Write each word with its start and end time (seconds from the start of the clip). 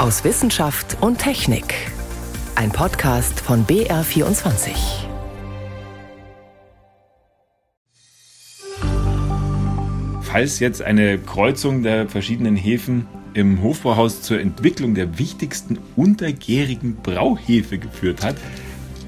aus 0.00 0.24
Wissenschaft 0.24 0.96
und 1.02 1.18
Technik. 1.18 1.74
Ein 2.54 2.72
Podcast 2.72 3.38
von 3.38 3.66
BR24. 3.66 4.70
Falls 10.22 10.58
jetzt 10.58 10.80
eine 10.80 11.18
Kreuzung 11.18 11.82
der 11.82 12.08
verschiedenen 12.08 12.56
Häfen 12.56 13.06
im 13.34 13.62
Hofbauhaus 13.62 14.22
zur 14.22 14.40
Entwicklung 14.40 14.94
der 14.94 15.18
wichtigsten 15.18 15.78
untergärigen 15.96 16.96
Brauhefe 17.02 17.76
geführt 17.76 18.24
hat, 18.24 18.36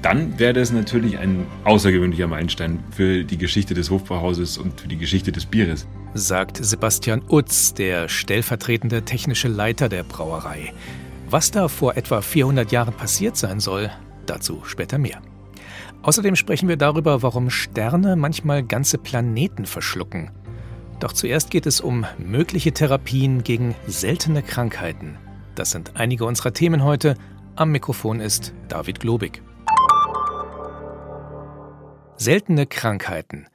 dann 0.03 0.37
wäre 0.37 0.53
das 0.53 0.71
natürlich 0.71 1.17
ein 1.17 1.47
außergewöhnlicher 1.63 2.27
Meilenstein 2.27 2.83
für 2.91 3.23
die 3.23 3.39
Geschichte 3.39 3.73
des 3.73 3.89
Hofbrauhauses 3.89 4.59
und 4.59 4.79
für 4.79 4.87
die 4.87 4.97
Geschichte 4.97 5.31
des 5.31 5.47
Bieres. 5.47 5.87
Sagt 6.15 6.63
Sebastian 6.63 7.23
Utz, 7.27 7.73
der 7.73 8.07
stellvertretende 8.07 9.03
technische 9.03 9.47
Leiter 9.47 9.89
der 9.89 10.03
Brauerei. 10.03 10.71
Was 11.27 11.49
da 11.49 11.67
vor 11.67 11.97
etwa 11.97 12.21
400 12.21 12.71
Jahren 12.71 12.93
passiert 12.93 13.35
sein 13.35 13.59
soll, 13.59 13.89
dazu 14.27 14.61
später 14.63 14.99
mehr. 14.99 15.21
Außerdem 16.03 16.35
sprechen 16.35 16.69
wir 16.69 16.77
darüber, 16.77 17.23
warum 17.23 17.49
Sterne 17.49 18.15
manchmal 18.15 18.61
ganze 18.61 18.99
Planeten 18.99 19.65
verschlucken. 19.65 20.29
Doch 20.99 21.13
zuerst 21.13 21.49
geht 21.49 21.65
es 21.65 21.81
um 21.81 22.05
mögliche 22.19 22.73
Therapien 22.73 23.43
gegen 23.43 23.73
seltene 23.87 24.43
Krankheiten. 24.43 25.17
Das 25.55 25.71
sind 25.71 25.93
einige 25.95 26.25
unserer 26.25 26.53
Themen 26.53 26.83
heute. 26.83 27.15
Am 27.55 27.71
Mikrofon 27.71 28.19
ist 28.19 28.53
David 28.67 28.99
Globig. 28.99 29.41
Seltene 32.17 32.67
Krankheiten. 32.67 33.47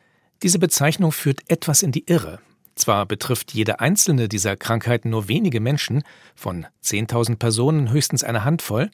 Diese 0.42 0.58
Bezeichnung 0.58 1.12
führt 1.12 1.48
etwas 1.48 1.82
in 1.82 1.92
die 1.92 2.04
Irre. 2.06 2.40
Zwar 2.78 3.06
betrifft 3.06 3.52
jede 3.54 3.80
einzelne 3.80 4.28
dieser 4.28 4.56
Krankheiten 4.56 5.10
nur 5.10 5.26
wenige 5.26 5.58
Menschen, 5.58 6.04
von 6.36 6.64
10.000 6.84 7.36
Personen 7.36 7.90
höchstens 7.90 8.22
eine 8.22 8.44
Handvoll, 8.44 8.88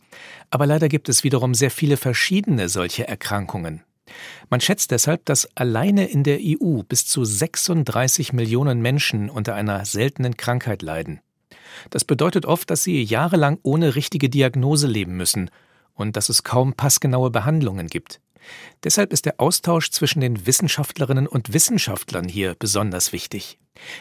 aber 0.49 0.65
leider 0.65 0.89
gibt 0.89 1.11
es 1.11 1.23
wiederum 1.23 1.53
sehr 1.53 1.71
viele 1.71 1.99
verschiedene 1.99 2.71
solche 2.71 3.07
Erkrankungen. 3.07 3.83
Man 4.49 4.63
schätzt 4.63 4.91
deshalb, 4.91 5.27
dass 5.27 5.55
alleine 5.55 6.07
in 6.07 6.25
der 6.25 6.39
EU 6.41 6.83
bis 6.83 7.07
zu 7.07 7.27
36 7.27 8.33
Millionen 8.33 8.81
Menschen 8.81 9.29
unter 9.29 9.55
einer 9.55 9.85
seltenen 9.85 10.39
Krankheit 10.39 10.81
leiden. 10.81 11.21
Das 11.91 12.07
bedeutet 12.07 12.47
oft, 12.47 12.71
dass 12.71 12.85
sie 12.85 13.03
jahrelang 13.03 13.59
ohne 13.63 13.97
richtige 13.97 14.31
Diagnose 14.31 14.87
leben 14.87 15.19
müssen 15.19 15.51
und 15.93 16.17
dass 16.17 16.31
es 16.31 16.43
kaum 16.43 16.73
passgenaue 16.73 17.31
Behandlungen 17.31 17.89
gibt. 17.89 18.21
Deshalb 18.83 19.13
ist 19.13 19.27
der 19.27 19.41
Austausch 19.41 19.91
zwischen 19.91 20.21
den 20.21 20.47
Wissenschaftlerinnen 20.47 21.27
und 21.27 21.53
Wissenschaftlern 21.53 22.29
hier 22.29 22.55
besonders 22.59 23.13
wichtig. 23.13 23.59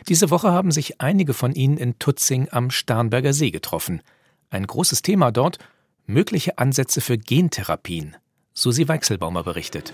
Diese 0.08 0.30
Woche 0.30 0.52
haben 0.52 0.72
sich 0.72 1.02
einige 1.02 1.34
von 1.34 1.54
ihnen 1.54 1.78
in 1.78 2.00
Tutzing 2.00 2.50
am 2.52 2.70
Starnberger 2.70 3.34
See 3.34 3.52
getroffen. 3.52 4.02
Ein 4.50 4.68
großes 4.68 5.02
Thema 5.02 5.32
dort 5.32 5.58
mögliche 6.06 6.58
Ansätze 6.58 7.02
für 7.02 7.18
Gentherapien. 7.18 8.16
Susi 8.54 8.88
Weichselbaumer 8.88 9.44
berichtet. 9.44 9.94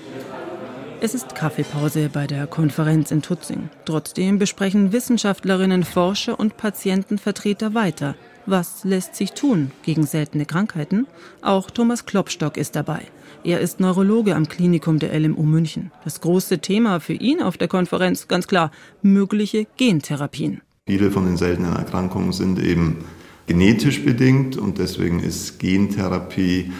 Es 1.02 1.14
ist 1.14 1.33
Kaffeepause 1.33 2.09
bei 2.09 2.27
der 2.27 2.45
Konferenz 2.45 3.11
in 3.11 3.22
Tutzing. 3.22 3.70
Trotzdem 3.86 4.38
besprechen 4.38 4.92
Wissenschaftlerinnen, 4.92 5.86
Forscher 5.86 6.38
und 6.38 6.58
Patientenvertreter 6.58 7.73
weiter. 7.73 8.16
Was 8.45 8.83
lässt 8.83 9.16
sich 9.16 9.31
tun 9.31 9.72
gegen 9.83 10.05
seltene 10.05 10.45
Krankheiten? 10.45 11.08
Auch 11.42 11.72
Thomas 11.72 12.05
Klopstock 12.05 12.58
ist 12.58 12.75
dabei. 12.75 13.03
Er 13.44 13.59
ist 13.59 13.80
Neurologe 13.80 14.35
am 14.35 14.47
Klinikum 14.47 14.99
der 14.99 15.17
LMU 15.17 15.44
München. 15.44 15.91
Das 16.03 16.22
große 16.22 16.59
Thema 16.59 16.99
für 16.99 17.13
ihn 17.13 17.41
auf 17.41 17.58
der 17.58 17.67
Konferenz, 17.67 18.27
ganz 18.27 18.47
klar, 18.47 18.71
mögliche 19.02 19.66
Gentherapien. 19.77 20.61
Viele 20.88 21.11
von 21.11 21.25
den 21.25 21.38
seltenen 21.38 21.75
Erkrankungen 21.75 22.33
sind 22.33 22.59
eben 22.59 23.05
genetisch 23.47 24.03
bedingt 24.03 24.58
und 24.58 24.77
deswegen 24.77 25.19
ist 25.19 25.59
Gentherapie 25.59 26.71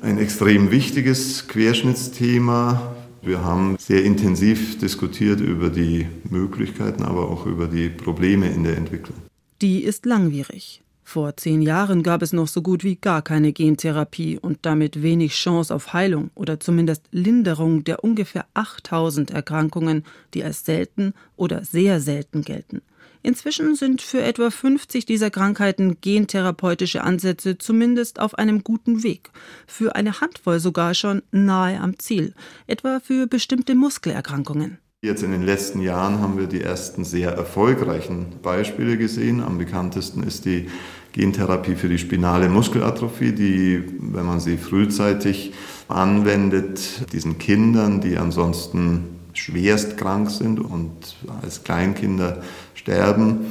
ein 0.00 0.18
extrem 0.18 0.70
wichtiges 0.70 1.48
Querschnittsthema. 1.48 2.94
Wir 3.22 3.44
haben 3.44 3.76
sehr 3.78 4.04
intensiv 4.04 4.78
diskutiert 4.78 5.40
über 5.40 5.70
die 5.70 6.08
Möglichkeiten, 6.28 7.02
aber 7.04 7.30
auch 7.30 7.46
über 7.46 7.68
die 7.68 7.88
Probleme 7.88 8.48
in 8.50 8.64
der 8.64 8.76
Entwicklung. 8.76 9.16
Die 9.60 9.84
ist 9.84 10.06
langwierig. 10.06 10.82
Vor 11.12 11.36
zehn 11.36 11.60
Jahren 11.60 12.02
gab 12.02 12.22
es 12.22 12.32
noch 12.32 12.48
so 12.48 12.62
gut 12.62 12.84
wie 12.84 12.96
gar 12.96 13.20
keine 13.20 13.52
Gentherapie 13.52 14.38
und 14.38 14.60
damit 14.62 15.02
wenig 15.02 15.34
Chance 15.34 15.74
auf 15.74 15.92
Heilung 15.92 16.30
oder 16.34 16.58
zumindest 16.58 17.04
Linderung 17.10 17.84
der 17.84 18.02
ungefähr 18.02 18.46
8000 18.54 19.30
Erkrankungen, 19.30 20.06
die 20.32 20.42
als 20.42 20.64
selten 20.64 21.12
oder 21.36 21.64
sehr 21.64 22.00
selten 22.00 22.40
gelten. 22.40 22.80
Inzwischen 23.22 23.74
sind 23.74 24.00
für 24.00 24.22
etwa 24.22 24.48
50 24.48 25.04
dieser 25.04 25.28
Krankheiten 25.28 25.98
gentherapeutische 26.00 27.04
Ansätze 27.04 27.58
zumindest 27.58 28.18
auf 28.18 28.38
einem 28.38 28.64
guten 28.64 29.02
Weg, 29.02 29.32
für 29.66 29.94
eine 29.94 30.22
Handvoll 30.22 30.60
sogar 30.60 30.94
schon 30.94 31.20
nahe 31.30 31.78
am 31.78 31.98
Ziel, 31.98 32.32
etwa 32.66 33.00
für 33.00 33.26
bestimmte 33.26 33.74
Muskelerkrankungen. 33.74 34.78
Jetzt 35.04 35.24
in 35.24 35.32
den 35.32 35.42
letzten 35.42 35.80
Jahren 35.80 36.20
haben 36.20 36.38
wir 36.38 36.46
die 36.46 36.60
ersten 36.60 37.02
sehr 37.04 37.32
erfolgreichen 37.32 38.26
Beispiele 38.40 38.96
gesehen. 38.96 39.42
Am 39.42 39.58
bekanntesten 39.58 40.22
ist 40.22 40.44
die 40.44 40.68
Gentherapie 41.10 41.74
für 41.74 41.88
die 41.88 41.98
spinale 41.98 42.48
Muskelatrophie, 42.48 43.32
die, 43.32 43.82
wenn 43.98 44.24
man 44.24 44.38
sie 44.38 44.56
frühzeitig 44.56 45.54
anwendet, 45.88 47.12
diesen 47.12 47.38
Kindern, 47.38 48.00
die 48.00 48.16
ansonsten 48.16 49.18
schwerst 49.32 49.96
krank 49.96 50.30
sind 50.30 50.60
und 50.60 51.16
als 51.42 51.64
Kleinkinder 51.64 52.40
sterben, 52.74 53.46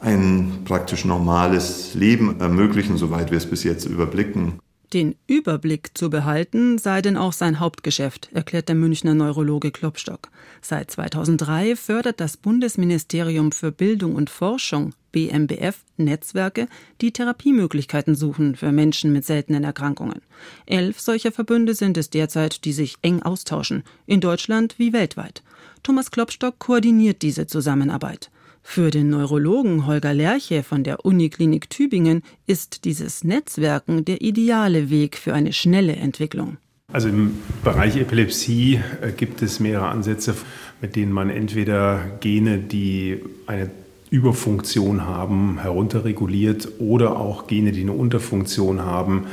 ein 0.00 0.62
praktisch 0.64 1.04
normales 1.04 1.94
Leben 1.94 2.40
ermöglichen, 2.40 2.96
soweit 2.96 3.30
wir 3.30 3.38
es 3.38 3.46
bis 3.48 3.62
jetzt 3.62 3.84
überblicken. 3.84 4.58
Den 4.94 5.16
Überblick 5.26 5.90
zu 5.98 6.08
behalten 6.08 6.78
sei 6.78 7.02
denn 7.02 7.16
auch 7.16 7.32
sein 7.32 7.58
Hauptgeschäft, 7.58 8.30
erklärt 8.32 8.68
der 8.68 8.76
Münchner 8.76 9.14
Neurologe 9.14 9.72
Klopstock. 9.72 10.28
Seit 10.62 10.92
2003 10.92 11.74
fördert 11.74 12.20
das 12.20 12.36
Bundesministerium 12.36 13.50
für 13.50 13.72
Bildung 13.72 14.14
und 14.14 14.30
Forschung 14.30 14.94
BMBF 15.10 15.82
Netzwerke, 15.96 16.68
die 17.00 17.12
Therapiemöglichkeiten 17.12 18.14
suchen 18.14 18.54
für 18.54 18.70
Menschen 18.70 19.12
mit 19.12 19.24
seltenen 19.24 19.64
Erkrankungen. 19.64 20.22
Elf 20.64 21.00
solcher 21.00 21.32
Verbünde 21.32 21.74
sind 21.74 21.96
es 21.96 22.10
derzeit, 22.10 22.64
die 22.64 22.72
sich 22.72 22.94
eng 23.02 23.20
austauschen, 23.20 23.82
in 24.06 24.20
Deutschland 24.20 24.78
wie 24.78 24.92
weltweit. 24.92 25.42
Thomas 25.82 26.12
Klopstock 26.12 26.60
koordiniert 26.60 27.22
diese 27.22 27.48
Zusammenarbeit. 27.48 28.30
Für 28.66 28.90
den 28.90 29.10
Neurologen 29.10 29.86
Holger 29.86 30.12
Lerche 30.14 30.64
von 30.64 30.82
der 30.82 31.04
Uniklinik 31.04 31.70
Tübingen 31.70 32.22
ist 32.46 32.84
dieses 32.84 33.22
Netzwerken 33.22 34.04
der 34.04 34.20
ideale 34.20 34.90
Weg 34.90 35.16
für 35.16 35.32
eine 35.32 35.52
schnelle 35.52 35.94
Entwicklung. 35.94 36.56
Also 36.92 37.08
im 37.08 37.38
Bereich 37.62 37.96
Epilepsie 37.96 38.80
äh, 39.00 39.12
gibt 39.12 39.42
es 39.42 39.60
mehrere 39.60 39.88
Ansätze, 39.88 40.34
mit 40.80 40.96
denen 40.96 41.12
man 41.12 41.30
entweder 41.30 42.04
Gene, 42.20 42.58
die 42.58 43.20
eine 43.46 43.70
Überfunktion 44.10 45.06
haben, 45.06 45.58
herunterreguliert 45.60 46.68
oder 46.80 47.16
auch 47.16 47.46
Gene, 47.46 47.70
die 47.70 47.82
eine 47.82 47.92
Unterfunktion 47.92 48.82
haben, 48.82 49.26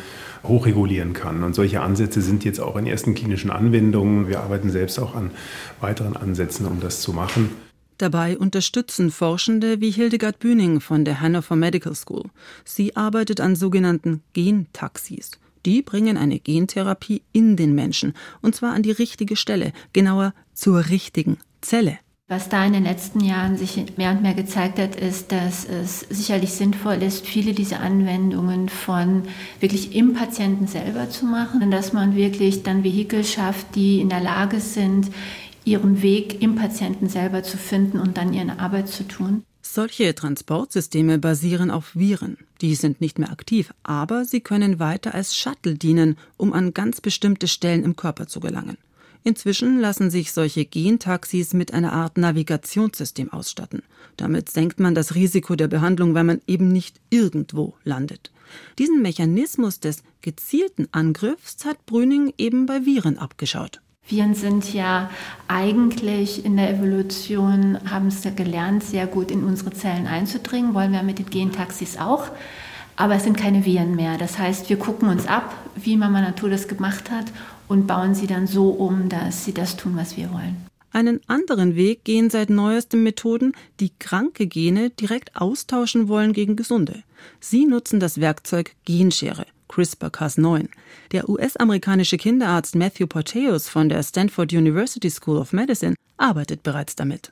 hochregulieren 0.43 1.13
kann. 1.13 1.43
Und 1.43 1.55
solche 1.55 1.81
Ansätze 1.81 2.21
sind 2.21 2.43
jetzt 2.43 2.59
auch 2.59 2.75
in 2.75 2.85
ersten 2.85 3.15
klinischen 3.15 3.49
Anwendungen. 3.49 4.27
Wir 4.27 4.41
arbeiten 4.41 4.69
selbst 4.69 4.99
auch 4.99 5.15
an 5.15 5.31
weiteren 5.79 6.15
Ansätzen, 6.15 6.67
um 6.67 6.79
das 6.79 7.01
zu 7.01 7.13
machen. 7.13 7.49
Dabei 8.01 8.35
unterstützen 8.35 9.11
Forschende 9.11 9.79
wie 9.79 9.91
Hildegard 9.91 10.39
Bühning 10.39 10.81
von 10.81 11.05
der 11.05 11.21
Hannover 11.21 11.55
Medical 11.55 11.93
School. 11.93 12.23
Sie 12.65 12.95
arbeitet 12.95 13.39
an 13.39 13.55
sogenannten 13.55 14.23
Gentaxis. 14.33 15.29
Die 15.67 15.83
bringen 15.83 16.17
eine 16.17 16.39
Gentherapie 16.39 17.21
in 17.31 17.57
den 17.57 17.75
Menschen, 17.75 18.13
und 18.41 18.55
zwar 18.55 18.73
an 18.73 18.81
die 18.81 18.89
richtige 18.89 19.35
Stelle, 19.35 19.71
genauer 19.93 20.33
zur 20.55 20.89
richtigen 20.89 21.37
Zelle. 21.61 21.99
Was 22.31 22.47
da 22.47 22.65
in 22.65 22.71
den 22.71 22.85
letzten 22.85 23.19
Jahren 23.19 23.57
sich 23.57 23.75
mehr 23.97 24.11
und 24.11 24.21
mehr 24.21 24.33
gezeigt 24.33 24.79
hat, 24.79 24.95
ist, 24.95 25.33
dass 25.33 25.65
es 25.65 25.99
sicherlich 25.99 26.53
sinnvoll 26.53 27.03
ist, 27.03 27.27
viele 27.27 27.53
dieser 27.53 27.81
Anwendungen 27.81 28.69
von 28.69 29.23
wirklich 29.59 29.93
im 29.95 30.13
Patienten 30.13 30.65
selber 30.65 31.09
zu 31.09 31.25
machen, 31.25 31.69
dass 31.71 31.91
man 31.91 32.15
wirklich 32.15 32.63
dann 32.63 32.85
Vehikel 32.85 33.25
schafft, 33.25 33.75
die 33.75 33.99
in 33.99 34.07
der 34.07 34.21
Lage 34.21 34.61
sind, 34.61 35.11
ihren 35.65 36.01
Weg 36.01 36.41
im 36.41 36.55
Patienten 36.55 37.09
selber 37.09 37.43
zu 37.43 37.57
finden 37.57 37.99
und 37.99 38.17
dann 38.17 38.33
ihre 38.33 38.59
Arbeit 38.59 38.89
zu 38.89 39.07
tun. 39.07 39.43
Solche 39.61 40.15
Transportsysteme 40.15 41.19
basieren 41.19 41.69
auf 41.69 41.95
Viren. 41.95 42.37
Die 42.61 42.75
sind 42.75 42.99
nicht 42.99 43.19
mehr 43.19 43.31
aktiv, 43.31 43.73
aber 43.83 44.25
sie 44.25 44.41
können 44.41 44.79
weiter 44.79 45.13
als 45.13 45.35
Shuttle 45.35 45.75
dienen, 45.75 46.17
um 46.35 46.51
an 46.51 46.73
ganz 46.73 46.99
bestimmte 46.99 47.47
Stellen 47.47 47.83
im 47.83 47.95
Körper 47.95 48.27
zu 48.27 48.39
gelangen. 48.39 48.77
Inzwischen 49.23 49.79
lassen 49.79 50.09
sich 50.09 50.31
solche 50.31 50.65
Gentaxis 50.65 51.53
mit 51.53 51.73
einer 51.73 51.93
Art 51.93 52.17
Navigationssystem 52.17 53.31
ausstatten. 53.31 53.83
Damit 54.17 54.49
senkt 54.49 54.79
man 54.79 54.95
das 54.95 55.13
Risiko 55.13 55.55
der 55.55 55.67
Behandlung, 55.67 56.15
weil 56.15 56.23
man 56.23 56.41
eben 56.47 56.69
nicht 56.69 56.99
irgendwo 57.11 57.75
landet. 57.83 58.31
Diesen 58.79 59.01
Mechanismus 59.01 59.79
des 59.79 60.03
gezielten 60.21 60.87
Angriffs 60.91 61.63
hat 61.65 61.85
Brüning 61.85 62.33
eben 62.37 62.65
bei 62.65 62.85
Viren 62.85 63.19
abgeschaut. 63.19 63.79
Viren 64.07 64.33
sind 64.35 64.73
ja 64.73 65.09
eigentlich 65.47 66.43
in 66.43 66.57
der 66.57 66.69
Evolution, 66.71 67.77
haben 67.89 68.07
es 68.07 68.23
ja 68.23 68.31
gelernt, 68.31 68.83
sehr 68.83 69.07
gut 69.07 69.31
in 69.31 69.43
unsere 69.43 69.71
Zellen 69.71 70.05
einzudringen, 70.07 70.73
wollen 70.73 70.91
wir 70.91 71.03
mit 71.03 71.19
den 71.19 71.29
Gentaxis 71.29 71.97
auch. 71.97 72.29
aber 72.97 73.15
es 73.15 73.23
sind 73.23 73.37
keine 73.37 73.65
Viren 73.65 73.95
mehr. 73.95 74.17
Das 74.17 74.37
heißt, 74.37 74.69
wir 74.69 74.77
gucken 74.77 75.09
uns 75.09 75.25
ab, 75.25 75.55
wie 75.75 75.97
Mama 75.97 76.21
Natur 76.21 76.49
das 76.49 76.67
gemacht 76.67 77.09
hat 77.09 77.25
und 77.67 77.87
bauen 77.87 78.13
sie 78.13 78.27
dann 78.27 78.47
so 78.47 78.69
um, 78.69 79.09
dass 79.09 79.45
sie 79.45 79.53
das 79.53 79.75
tun, 79.77 79.93
was 79.95 80.17
wir 80.17 80.31
wollen. 80.31 80.57
Einen 80.91 81.21
anderen 81.27 81.75
Weg 81.75 82.03
gehen 82.03 82.29
seit 82.29 82.49
neuestem 82.49 83.01
Methoden, 83.01 83.53
die 83.79 83.91
kranke 83.97 84.45
Gene 84.45 84.89
direkt 84.89 85.35
austauschen 85.35 86.09
wollen 86.09 86.33
gegen 86.33 86.57
gesunde. 86.57 87.03
Sie 87.39 87.65
nutzen 87.65 87.99
das 87.99 88.19
Werkzeug 88.19 88.73
Genschere, 88.83 89.45
CRISPR-Cas9. 89.71 90.67
Der 91.11 91.29
US-amerikanische 91.29 92.17
Kinderarzt 92.17 92.75
Matthew 92.75 93.07
Porteus 93.07 93.69
von 93.69 93.89
der 93.89 94.03
Stanford 94.03 94.53
University 94.53 95.09
School 95.09 95.37
of 95.37 95.53
Medicine 95.53 95.95
arbeitet 96.17 96.63
bereits 96.63 96.95
damit. 96.95 97.31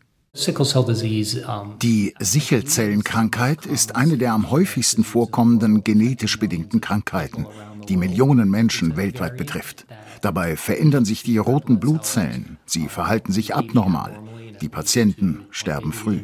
Die 1.82 2.14
Sichelzellenkrankheit 2.20 3.66
ist 3.66 3.96
eine 3.96 4.18
der 4.18 4.34
am 4.34 4.52
häufigsten 4.52 5.04
vorkommenden 5.04 5.84
genetisch 5.84 6.40
bedingten 6.40 6.82
Krankheiten, 6.82 7.48
die 7.88 7.98
Millionen 7.98 8.50
Menschen 8.50 8.96
weltweit 8.96 9.38
betrifft. 9.38 9.86
Dabei 10.22 10.56
verändern 10.56 11.04
sich 11.04 11.24
die 11.24 11.40
roten 11.40 11.80
Blutzellen, 11.80 12.58
sie 12.66 12.90
verhalten 12.90 13.32
sich 13.32 13.56
abnormal. 13.56 14.20
Die 14.62 14.70
Patienten 14.70 15.46
sterben 15.50 15.94
früh. 15.94 16.22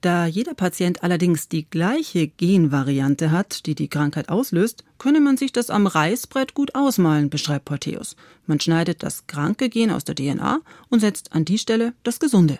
Da 0.00 0.24
jeder 0.24 0.54
Patient 0.54 1.02
allerdings 1.02 1.48
die 1.48 1.68
gleiche 1.68 2.26
Genvariante 2.26 3.30
hat, 3.30 3.66
die 3.66 3.74
die 3.74 3.88
Krankheit 3.88 4.30
auslöst, 4.30 4.82
könne 4.96 5.20
man 5.20 5.36
sich 5.36 5.52
das 5.52 5.68
am 5.68 5.86
Reißbrett 5.86 6.54
gut 6.54 6.74
ausmalen, 6.74 7.28
beschreibt 7.28 7.66
Porteus. 7.66 8.16
Man 8.46 8.60
schneidet 8.60 9.02
das 9.02 9.26
kranke 9.26 9.68
Gen 9.68 9.90
aus 9.90 10.04
der 10.04 10.14
DNA 10.14 10.60
und 10.88 11.00
setzt 11.00 11.32
an 11.34 11.44
die 11.44 11.58
Stelle 11.58 11.92
das 12.02 12.18
gesunde. 12.18 12.58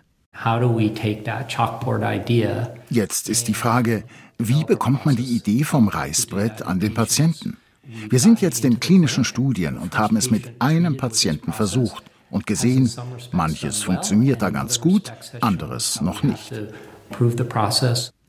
Jetzt 2.90 3.28
ist 3.28 3.48
die 3.48 3.54
Frage, 3.54 4.04
wie 4.38 4.64
bekommt 4.64 5.06
man 5.06 5.16
die 5.16 5.24
Idee 5.24 5.64
vom 5.64 5.88
Reißbrett 5.88 6.62
an 6.62 6.78
den 6.78 6.92
Patienten? 6.92 7.56
Wir 8.10 8.20
sind 8.20 8.42
jetzt 8.42 8.64
in 8.66 8.80
klinischen 8.80 9.24
Studien 9.24 9.78
und 9.78 9.98
haben 9.98 10.16
es 10.16 10.30
mit 10.30 10.60
einem 10.60 10.98
Patienten 10.98 11.52
versucht 11.52 12.04
und 12.30 12.46
gesehen, 12.46 12.90
manches 13.32 13.82
funktioniert 13.82 14.42
da 14.42 14.50
ganz 14.50 14.80
gut, 14.80 15.12
anderes 15.40 16.00
noch 16.00 16.22
nicht. 16.22 16.52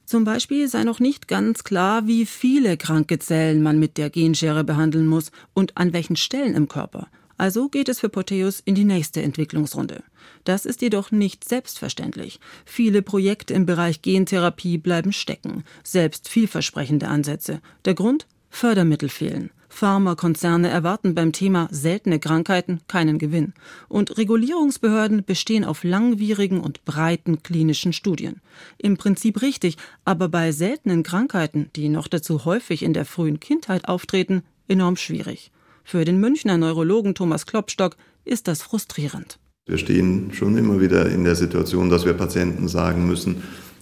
Zum 0.06 0.26
Beispiel 0.26 0.68
sei 0.68 0.84
noch 0.84 1.00
nicht 1.00 1.30
ganz 1.30 1.64
klar, 1.64 2.06
wie 2.06 2.26
viele 2.26 2.76
kranke 2.76 3.18
Zellen 3.20 3.64
man 3.64 3.80
mit 3.80 3.98
der 3.98 4.10
Genschere 4.10 4.64
behandeln 4.64 5.08
muss 5.08 5.32
und 5.54 5.78
an 5.78 5.94
welchen 5.94 6.18
Stellen 6.18 6.54
im 6.54 6.68
Körper. 6.68 7.08
Also 7.38 7.70
geht 7.70 7.90
es 7.90 8.00
für 8.02 8.10
Poteus 8.10 8.60
in 8.60 8.76
die 8.76 8.84
nächste 8.84 9.22
Entwicklungsrunde. 9.22 10.04
Das 10.44 10.66
ist 10.66 10.82
jedoch 10.82 11.12
nicht 11.12 11.48
selbstverständlich. 11.48 12.40
Viele 12.66 13.02
Projekte 13.02 13.54
im 13.54 13.66
Bereich 13.66 14.02
Gentherapie 14.02 14.78
bleiben 14.78 15.14
stecken, 15.14 15.64
selbst 15.84 16.28
vielversprechende 16.28 17.08
Ansätze. 17.08 17.62
Der 17.86 17.94
Grund? 17.94 18.28
Fördermittel 18.50 19.10
fehlen. 19.10 19.50
Pharmakonzerne 19.72 20.70
erwarten 20.70 21.16
beim 21.16 21.32
Thema 21.32 21.68
seltene 21.72 22.20
Krankheiten 22.20 22.82
keinen 22.88 23.18
Gewinn. 23.18 23.54
Und 23.88 24.18
Regulierungsbehörden 24.18 25.24
bestehen 25.26 25.64
auf 25.64 25.84
langwierigen 25.84 26.60
und 26.60 26.84
breiten 26.86 27.42
klinischen 27.42 27.94
Studien. 27.94 28.42
Im 28.78 28.98
Prinzip 28.98 29.42
richtig, 29.42 29.78
aber 30.06 30.28
bei 30.28 30.52
seltenen 30.52 31.04
Krankheiten, 31.04 31.72
die 31.76 31.90
noch 31.90 32.08
dazu 32.08 32.46
häufig 32.46 32.84
in 32.84 32.94
der 32.94 33.06
frühen 33.06 33.40
Kindheit 33.40 33.88
auftreten, 33.88 34.44
enorm 34.68 34.98
schwierig. 34.98 35.52
Für 35.84 36.06
den 36.06 36.20
Münchner 36.20 36.58
Neurologen 36.58 37.16
Thomas 37.16 37.46
Klopstock 37.46 37.96
ist 38.26 38.48
das 38.48 38.62
frustrierend. 38.62 39.40
Wir 39.66 39.78
stehen 39.78 40.32
schon 40.34 40.58
immer 40.58 40.82
wieder 40.82 41.10
in 41.10 41.24
der 41.24 41.36
Situation, 41.36 41.90
dass 41.90 42.06
wir 42.06 42.14
Patienten 42.14 42.68
sagen 42.68 43.08
müssen, 43.08 43.38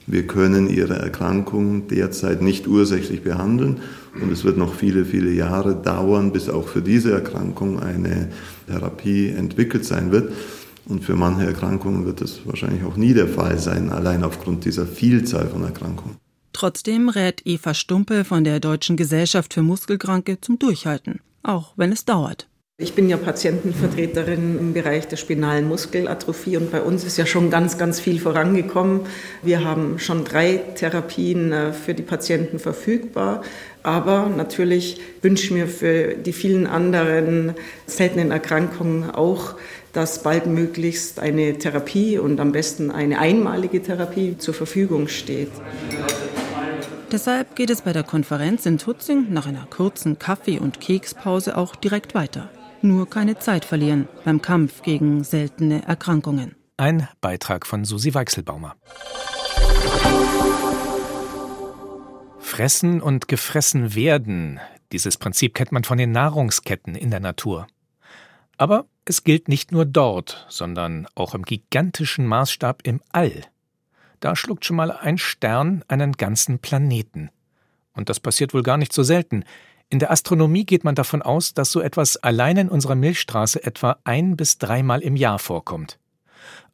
wir 0.05 0.25
können 0.25 0.69
ihre 0.69 0.95
Erkrankung 0.95 1.87
derzeit 1.87 2.41
nicht 2.41 2.67
ursächlich 2.67 3.21
behandeln 3.21 3.81
und 4.21 4.31
es 4.31 4.43
wird 4.43 4.57
noch 4.57 4.73
viele, 4.73 5.05
viele 5.05 5.31
Jahre 5.31 5.75
dauern, 5.75 6.31
bis 6.31 6.49
auch 6.49 6.67
für 6.67 6.81
diese 6.81 7.11
Erkrankung 7.11 7.79
eine 7.79 8.29
Therapie 8.67 9.29
entwickelt 9.29 9.85
sein 9.85 10.11
wird. 10.11 10.33
Und 10.87 11.03
für 11.03 11.15
manche 11.15 11.45
Erkrankungen 11.45 12.05
wird 12.05 12.21
das 12.21 12.45
wahrscheinlich 12.45 12.83
auch 12.83 12.97
nie 12.97 13.13
der 13.13 13.27
Fall 13.27 13.59
sein, 13.59 13.89
allein 13.89 14.23
aufgrund 14.23 14.65
dieser 14.65 14.87
Vielzahl 14.87 15.47
von 15.47 15.63
Erkrankungen. 15.63 16.17
Trotzdem 16.51 17.09
rät 17.09 17.41
Eva 17.45 17.73
Stumpe 17.73 18.25
von 18.25 18.43
der 18.43 18.59
Deutschen 18.59 18.97
Gesellschaft 18.97 19.53
für 19.53 19.61
Muskelkranke 19.61 20.41
zum 20.41 20.57
Durchhalten, 20.57 21.19
auch 21.43 21.73
wenn 21.77 21.91
es 21.91 22.05
dauert. 22.05 22.49
Ich 22.81 22.93
bin 22.93 23.09
ja 23.09 23.17
Patientenvertreterin 23.17 24.57
im 24.57 24.73
Bereich 24.73 25.05
der 25.05 25.17
spinalen 25.17 25.67
Muskelatrophie 25.67 26.55
und 26.55 26.71
bei 26.71 26.81
uns 26.81 27.03
ist 27.03 27.17
ja 27.17 27.25
schon 27.25 27.49
ganz, 27.49 27.77
ganz 27.77 27.99
viel 27.99 28.21
vorangekommen. 28.21 29.01
Wir 29.43 29.65
haben 29.65 29.99
schon 29.99 30.23
drei 30.23 30.61
Therapien 30.75 31.51
äh, 31.51 31.73
für 31.73 31.93
die 31.93 32.03
Patienten 32.03 32.57
verfügbar. 32.57 33.43
Aber 33.83 34.27
natürlich 34.27 34.99
wünsche 35.21 35.45
ich 35.45 35.51
mir 35.51 35.67
für 35.67 36.15
die 36.15 36.33
vielen 36.33 36.67
anderen 36.67 37.53
seltenen 37.85 38.31
Erkrankungen 38.31 39.09
auch, 39.09 39.55
dass 39.93 40.21
baldmöglichst 40.21 41.19
eine 41.19 41.57
Therapie 41.57 42.17
und 42.17 42.39
am 42.39 42.51
besten 42.51 42.91
eine 42.91 43.19
einmalige 43.19 43.81
Therapie 43.81 44.37
zur 44.37 44.53
Verfügung 44.53 45.07
steht. 45.07 45.51
Deshalb 47.11 47.55
geht 47.55 47.71
es 47.71 47.81
bei 47.81 47.93
der 47.93 48.03
Konferenz 48.03 48.67
in 48.67 48.77
Tutzing 48.77 49.33
nach 49.33 49.47
einer 49.47 49.65
kurzen 49.69 50.19
Kaffee- 50.19 50.59
und 50.59 50.79
Kekspause 50.79 51.57
auch 51.57 51.75
direkt 51.75 52.13
weiter. 52.13 52.49
Nur 52.81 53.09
keine 53.09 53.39
Zeit 53.39 53.65
verlieren 53.65 54.07
beim 54.25 54.41
Kampf 54.41 54.83
gegen 54.83 55.23
seltene 55.23 55.85
Erkrankungen. 55.87 56.55
Ein 56.77 57.07
Beitrag 57.19 57.65
von 57.65 57.83
Susi 57.83 58.13
Weichselbaumer. 58.13 58.75
Fressen 62.49 62.99
und 62.99 63.27
gefressen 63.27 63.93
werden. 63.93 64.59
Dieses 64.91 65.17
Prinzip 65.17 65.53
kennt 65.53 65.71
man 65.71 65.83
von 65.83 65.99
den 65.99 66.11
Nahrungsketten 66.11 66.95
in 66.95 67.11
der 67.11 67.19
Natur. 67.19 67.67
Aber 68.57 68.87
es 69.05 69.23
gilt 69.23 69.47
nicht 69.47 69.71
nur 69.71 69.85
dort, 69.85 70.47
sondern 70.49 71.07
auch 71.13 71.35
im 71.35 71.43
gigantischen 71.43 72.25
Maßstab 72.25 72.81
im 72.87 73.01
All. 73.11 73.43
Da 74.19 74.35
schluckt 74.35 74.65
schon 74.65 74.77
mal 74.77 74.91
ein 74.91 75.19
Stern 75.19 75.85
einen 75.87 76.13
ganzen 76.13 76.57
Planeten. 76.57 77.29
Und 77.93 78.09
das 78.09 78.19
passiert 78.19 78.55
wohl 78.55 78.63
gar 78.63 78.77
nicht 78.77 78.93
so 78.93 79.03
selten. 79.03 79.43
In 79.89 79.99
der 79.99 80.09
Astronomie 80.09 80.65
geht 80.65 80.83
man 80.83 80.95
davon 80.95 81.21
aus, 81.21 81.53
dass 81.53 81.71
so 81.71 81.81
etwas 81.81 82.17
allein 82.17 82.57
in 82.57 82.69
unserer 82.69 82.95
Milchstraße 82.95 83.63
etwa 83.63 83.99
ein 84.05 84.35
bis 84.35 84.57
dreimal 84.57 85.01
im 85.01 85.15
Jahr 85.15 85.37
vorkommt. 85.37 85.99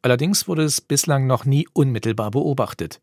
Allerdings 0.00 0.48
wurde 0.48 0.64
es 0.64 0.80
bislang 0.80 1.26
noch 1.26 1.44
nie 1.44 1.68
unmittelbar 1.74 2.30
beobachtet. 2.30 3.02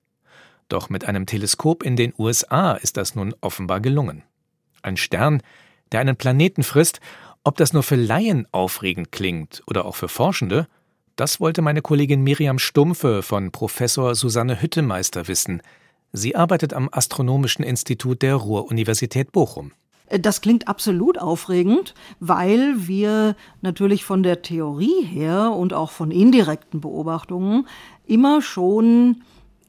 Doch 0.69 0.89
mit 0.89 1.05
einem 1.05 1.25
Teleskop 1.25 1.83
in 1.83 1.95
den 1.95 2.13
USA 2.17 2.73
ist 2.73 2.97
das 2.97 3.15
nun 3.15 3.35
offenbar 3.41 3.79
gelungen. 3.81 4.23
Ein 4.81 4.97
Stern, 4.97 5.41
der 5.91 5.99
einen 5.99 6.15
Planeten 6.15 6.63
frisst, 6.63 6.99
ob 7.43 7.57
das 7.57 7.73
nur 7.73 7.83
für 7.83 7.95
Laien 7.95 8.47
aufregend 8.51 9.11
klingt 9.11 9.63
oder 9.67 9.85
auch 9.85 9.95
für 9.95 10.07
Forschende, 10.07 10.67
das 11.15 11.39
wollte 11.39 11.61
meine 11.61 11.81
Kollegin 11.81 12.23
Miriam 12.23 12.57
Stumpfe 12.57 13.21
von 13.21 13.51
Professor 13.51 14.15
Susanne 14.15 14.61
Hüttemeister 14.61 15.27
wissen. 15.27 15.61
Sie 16.11 16.35
arbeitet 16.35 16.73
am 16.73 16.89
Astronomischen 16.91 17.63
Institut 17.63 18.23
der 18.23 18.35
Ruhr-Universität 18.35 19.31
Bochum. 19.31 19.73
Das 20.09 20.41
klingt 20.41 20.67
absolut 20.67 21.19
aufregend, 21.19 21.93
weil 22.19 22.87
wir 22.87 23.35
natürlich 23.61 24.05
von 24.05 24.23
der 24.23 24.41
Theorie 24.41 25.03
her 25.03 25.51
und 25.51 25.73
auch 25.73 25.91
von 25.91 26.11
indirekten 26.11 26.81
Beobachtungen 26.81 27.67
immer 28.05 28.41
schon 28.41 29.23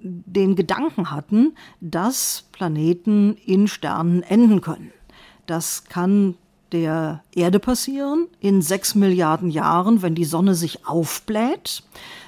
den 0.04 0.54
Gedanken 0.54 1.10
hatten, 1.10 1.56
dass 1.80 2.44
Planeten 2.52 3.36
in 3.46 3.66
Sternen 3.68 4.22
enden 4.22 4.60
können. 4.60 4.92
Das 5.46 5.84
kann 5.84 6.36
der 6.72 7.22
Erde 7.34 7.58
passieren 7.58 8.26
in 8.40 8.60
sechs 8.60 8.94
Milliarden 8.94 9.48
Jahren, 9.48 10.02
wenn 10.02 10.14
die 10.14 10.24
Sonne 10.24 10.54
sich 10.54 10.86
aufbläht. 10.86 11.82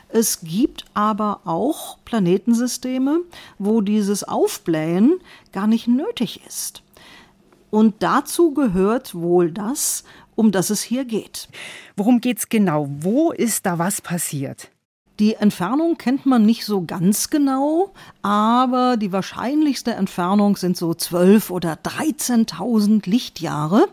Es 0.09 0.41
gibt 0.41 0.87
aber 0.95 1.41
auch 1.45 1.99
Planetensysteme, 2.05 3.21
wo 3.59 3.81
dieses 3.81 4.25
Aufblähen 4.25 5.19
gar 5.53 5.67
nicht 5.67 5.89
nötig 5.89 6.41
ist. 6.47 6.83
Und 7.71 7.97
dazu 7.99 8.55
gehört 8.55 9.15
wohl 9.15 9.51
das, 9.51 10.05
um 10.35 10.53
das 10.53 10.71
es 10.71 10.83
hier 10.83 11.05
geht. 11.05 11.49
Worum 11.97 12.21
geht 12.21 12.39
es 12.39 12.49
genau? 12.49 12.89
Wo 12.89 13.33
ist 13.33 13.67
da 13.67 13.79
was 13.79 14.01
passiert? 14.01 14.71
Die 15.19 15.35
Entfernung 15.35 15.97
kennt 15.97 16.27
man 16.27 16.45
nicht 16.45 16.67
so 16.67 16.85
ganz 16.85 17.31
genau, 17.31 17.93
aber 18.21 18.99
die 18.99 19.13
wahrscheinlichste 19.13 19.95
Entfernung 19.95 20.57
sind 20.57 20.77
so 20.77 20.93
12 20.93 21.51
oder 21.51 21.73
13.000 21.73 23.09
Lichtjahre, 23.09 23.89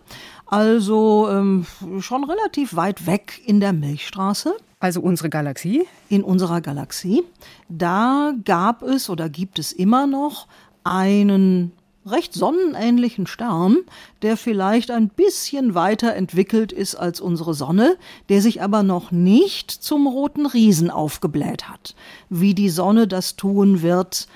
also 0.48 1.30
ähm, 1.32 1.65
schon 2.00 2.25
relativ 2.25 2.75
weit 2.75 3.08
weg 3.08 3.42
in 3.46 3.62
der 3.62 3.72
Milchstraße. 3.72 4.53
Also 4.82 5.00
unsere 5.00 5.30
Galaxie? 5.30 5.88
In 6.10 6.24
unserer 6.24 6.60
Galaxie. 6.60 7.24
Da 7.70 8.34
gab 8.44 8.84
es 8.84 9.10
oder 9.10 9.30
gibt 9.30 9.60
es 9.60 9.72
immer 9.72 10.08
noch 10.08 10.48
einen 10.84 11.72
recht 12.05 12.33
sonnenähnlichen 12.33 13.27
Stern, 13.27 13.77
der 14.22 14.38
vielleicht 14.38 14.91
ein 14.91 15.10
bisschen 15.10 15.75
weiter 15.75 16.15
entwickelt 16.15 16.72
ist 16.72 16.95
als 16.95 17.22
unsere 17.22 17.53
Sonne, 17.53 17.98
der 18.29 18.41
sich 18.41 18.62
aber 18.62 18.83
noch 18.83 19.12
nicht 19.12 19.72
zum 19.72 20.07
roten 20.07 20.45
Riesen 20.45 20.89
aufgebläht 20.89 21.69
hat, 21.69 21.95
wie 22.29 22.53
die 22.53 22.69
Sonne 22.69 23.07
das 23.07 23.36
tun 23.36 23.81
wird 23.81 24.27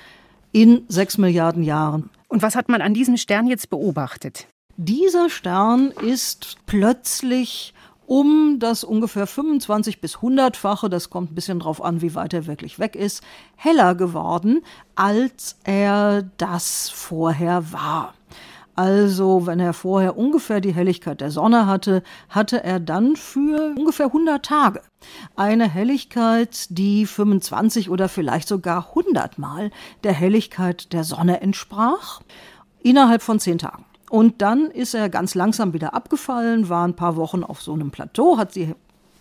in 0.51 0.83
sechs 0.87 1.17
Milliarden 1.17 1.63
Jahren. 1.63 2.09
Und 2.27 2.41
was 2.41 2.55
hat 2.55 2.69
man 2.69 2.81
an 2.81 2.93
diesem 2.93 3.17
Stern 3.17 3.47
jetzt 3.47 3.69
beobachtet? 3.69 4.47
Dieser 4.77 5.29
Stern 5.29 5.91
ist 5.91 6.57
plötzlich 6.67 7.73
um 8.07 8.57
das 8.59 8.83
ungefähr 8.83 9.27
25 9.27 10.01
bis 10.01 10.17
100-fache, 10.17 10.87
das 10.87 11.09
kommt 11.09 11.31
ein 11.31 11.35
bisschen 11.35 11.59
drauf 11.59 11.83
an, 11.83 12.01
wie 12.01 12.15
weit 12.15 12.33
er 12.33 12.47
wirklich 12.47 12.79
weg 12.79 12.95
ist, 12.95 13.21
heller 13.57 13.95
geworden, 13.95 14.61
als 14.95 15.57
er 15.65 16.23
das 16.37 16.89
vorher 16.89 17.71
war. 17.73 18.13
Also, 18.75 19.45
wenn 19.45 19.59
er 19.59 19.73
vorher 19.73 20.17
ungefähr 20.17 20.61
die 20.61 20.73
Helligkeit 20.73 21.19
der 21.19 21.31
Sonne 21.31 21.65
hatte, 21.65 22.03
hatte 22.29 22.63
er 22.63 22.79
dann 22.79 23.15
für 23.15 23.73
ungefähr 23.75 24.05
100 24.05 24.45
Tage 24.45 24.81
eine 25.35 25.67
Helligkeit, 25.67 26.67
die 26.69 27.07
25 27.07 27.89
oder 27.89 28.07
vielleicht 28.07 28.47
sogar 28.47 28.89
100 28.89 29.37
Mal 29.39 29.71
der 30.03 30.13
Helligkeit 30.13 30.93
der 30.93 31.03
Sonne 31.03 31.41
entsprach, 31.41 32.21
innerhalb 32.83 33.21
von 33.21 33.39
10 33.39 33.57
Tagen. 33.57 33.83
Und 34.09 34.41
dann 34.41 34.71
ist 34.71 34.93
er 34.93 35.09
ganz 35.09 35.35
langsam 35.35 35.73
wieder 35.73 35.93
abgefallen, 35.93 36.69
war 36.69 36.87
ein 36.87 36.95
paar 36.95 37.15
Wochen 37.15 37.43
auf 37.43 37.61
so 37.61 37.73
einem 37.73 37.91
Plateau, 37.91 38.37
hat 38.37 38.55
die 38.55 38.73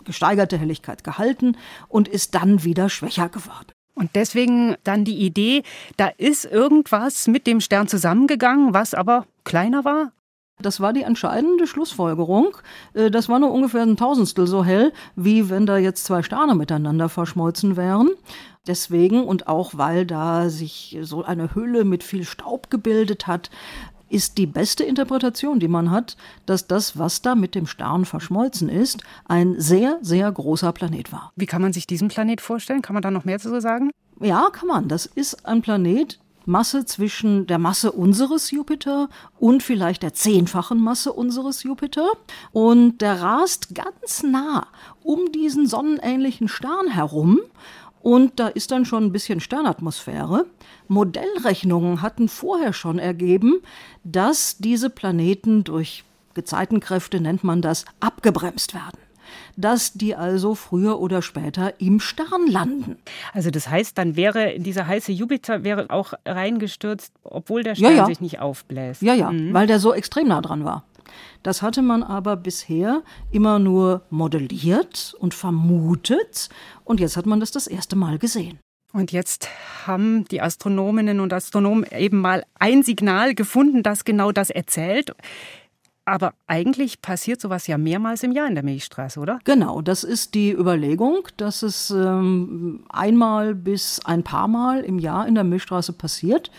gesteigerte 0.04 0.56
Helligkeit 0.56 1.02
gehalten 1.02 1.56
und 1.88 2.06
ist 2.08 2.34
dann 2.34 2.62
wieder 2.62 2.88
schwächer 2.88 3.28
geworden. 3.28 3.72
Und 3.94 4.10
deswegen 4.14 4.76
dann 4.84 5.04
die 5.04 5.16
Idee, 5.16 5.62
da 5.96 6.08
ist 6.18 6.44
irgendwas 6.44 7.26
mit 7.28 7.46
dem 7.46 7.60
Stern 7.60 7.88
zusammengegangen, 7.88 8.74
was 8.74 8.94
aber 8.94 9.26
kleiner 9.44 9.84
war? 9.84 10.12
Das 10.60 10.80
war 10.80 10.92
die 10.92 11.02
entscheidende 11.02 11.66
Schlussfolgerung. 11.66 12.56
Äh, 12.94 13.10
das 13.10 13.28
war 13.28 13.38
nur 13.38 13.52
ungefähr 13.52 13.82
ein 13.82 13.96
Tausendstel 13.96 14.46
so 14.46 14.64
hell, 14.64 14.92
wie 15.14 15.50
wenn 15.50 15.66
da 15.66 15.76
jetzt 15.76 16.04
zwei 16.04 16.22
Sterne 16.22 16.54
miteinander 16.54 17.08
verschmolzen 17.08 17.76
wären. 17.76 18.10
Deswegen 18.66 19.24
und 19.24 19.48
auch 19.48 19.72
weil 19.74 20.06
da 20.06 20.48
sich 20.48 20.98
so 21.02 21.24
eine 21.24 21.54
Hülle 21.54 21.84
mit 21.84 22.02
viel 22.02 22.24
Staub 22.24 22.70
gebildet 22.70 23.26
hat, 23.26 23.50
ist 24.08 24.38
die 24.38 24.46
beste 24.46 24.84
Interpretation, 24.84 25.60
die 25.60 25.68
man 25.68 25.90
hat, 25.90 26.16
dass 26.46 26.66
das, 26.66 26.98
was 26.98 27.22
da 27.22 27.34
mit 27.34 27.54
dem 27.54 27.66
Stern 27.66 28.04
verschmolzen 28.04 28.68
ist, 28.68 29.02
ein 29.26 29.60
sehr, 29.60 29.98
sehr 30.02 30.30
großer 30.30 30.72
Planet 30.72 31.12
war. 31.12 31.32
Wie 31.36 31.46
kann 31.46 31.62
man 31.62 31.72
sich 31.72 31.86
diesen 31.86 32.08
Planet 32.08 32.40
vorstellen? 32.40 32.82
Kann 32.82 32.94
man 32.94 33.02
da 33.02 33.10
noch 33.10 33.24
mehr 33.24 33.38
zu 33.38 33.60
sagen? 33.60 33.90
Ja, 34.20 34.48
kann 34.52 34.68
man. 34.68 34.88
Das 34.88 35.06
ist 35.06 35.46
ein 35.46 35.62
Planet, 35.62 36.18
Masse 36.46 36.84
zwischen 36.84 37.46
der 37.48 37.58
Masse 37.58 37.90
unseres 37.90 38.52
Jupiter 38.52 39.08
und 39.38 39.64
vielleicht 39.64 40.04
der 40.04 40.14
zehnfachen 40.14 40.80
Masse 40.80 41.12
unseres 41.12 41.64
Jupiter. 41.64 42.06
Und 42.52 42.98
der 42.98 43.20
rast 43.20 43.74
ganz 43.74 44.22
nah 44.22 44.68
um 45.02 45.32
diesen 45.32 45.66
sonnenähnlichen 45.66 46.48
Stern 46.48 46.88
herum 46.88 47.40
und 48.06 48.38
da 48.38 48.46
ist 48.46 48.70
dann 48.70 48.84
schon 48.84 49.02
ein 49.02 49.10
bisschen 49.10 49.40
Sternatmosphäre. 49.40 50.46
Modellrechnungen 50.86 52.02
hatten 52.02 52.28
vorher 52.28 52.72
schon 52.72 53.00
ergeben, 53.00 53.54
dass 54.04 54.58
diese 54.58 54.90
Planeten 54.90 55.64
durch 55.64 56.04
Gezeitenkräfte, 56.34 57.20
nennt 57.20 57.42
man 57.42 57.62
das, 57.62 57.84
abgebremst 57.98 58.74
werden 58.74 59.00
dass 59.56 59.94
die 59.94 60.14
also 60.14 60.54
früher 60.54 61.00
oder 61.00 61.20
später 61.20 61.80
im 61.80 61.98
Stern 61.98 62.46
landen. 62.46 62.98
Also 63.32 63.50
das 63.50 63.68
heißt, 63.68 63.98
dann 63.98 64.14
wäre 64.14 64.60
dieser 64.60 64.86
heiße 64.86 65.10
Jupiter 65.10 65.64
wäre 65.64 65.90
auch 65.90 66.12
reingestürzt, 66.24 67.12
obwohl 67.24 67.62
der 67.64 67.74
Stern 67.74 67.90
ja, 67.90 67.96
ja. 67.98 68.06
sich 68.06 68.20
nicht 68.20 68.38
aufbläst. 68.38 69.02
Ja, 69.02 69.14
ja, 69.14 69.32
mhm. 69.32 69.52
weil 69.52 69.66
der 69.66 69.80
so 69.80 69.92
extrem 69.92 70.28
nah 70.28 70.42
dran 70.42 70.64
war. 70.64 70.84
Das 71.42 71.62
hatte 71.62 71.82
man 71.82 72.02
aber 72.02 72.36
bisher 72.36 73.02
immer 73.30 73.58
nur 73.58 74.02
modelliert 74.10 75.14
und 75.18 75.34
vermutet 75.34 76.48
und 76.84 77.00
jetzt 77.00 77.16
hat 77.16 77.26
man 77.26 77.40
das 77.40 77.50
das 77.50 77.66
erste 77.66 77.96
Mal 77.96 78.18
gesehen. 78.18 78.58
Und 78.92 79.12
jetzt 79.12 79.48
haben 79.86 80.24
die 80.26 80.40
Astronominnen 80.40 81.20
und 81.20 81.32
Astronomen 81.32 81.84
eben 81.92 82.20
mal 82.20 82.44
ein 82.58 82.82
Signal 82.82 83.34
gefunden, 83.34 83.82
das 83.82 84.04
genau 84.04 84.32
das 84.32 84.48
erzählt. 84.48 85.12
Aber 86.06 86.34
eigentlich 86.46 87.02
passiert 87.02 87.40
sowas 87.40 87.66
ja 87.66 87.78
mehrmals 87.78 88.22
im 88.22 88.30
Jahr 88.30 88.46
in 88.46 88.54
der 88.54 88.62
Milchstraße, 88.62 89.18
oder? 89.18 89.40
Genau, 89.42 89.82
das 89.82 90.04
ist 90.04 90.34
die 90.34 90.52
Überlegung, 90.52 91.26
dass 91.36 91.62
es 91.62 91.90
ähm, 91.90 92.84
einmal 92.88 93.56
bis 93.56 94.00
ein 94.04 94.22
paar 94.22 94.46
Mal 94.46 94.82
im 94.82 95.00
Jahr 95.00 95.26
in 95.26 95.34
der 95.34 95.42
Milchstraße 95.42 95.92
passiert. 95.92 96.52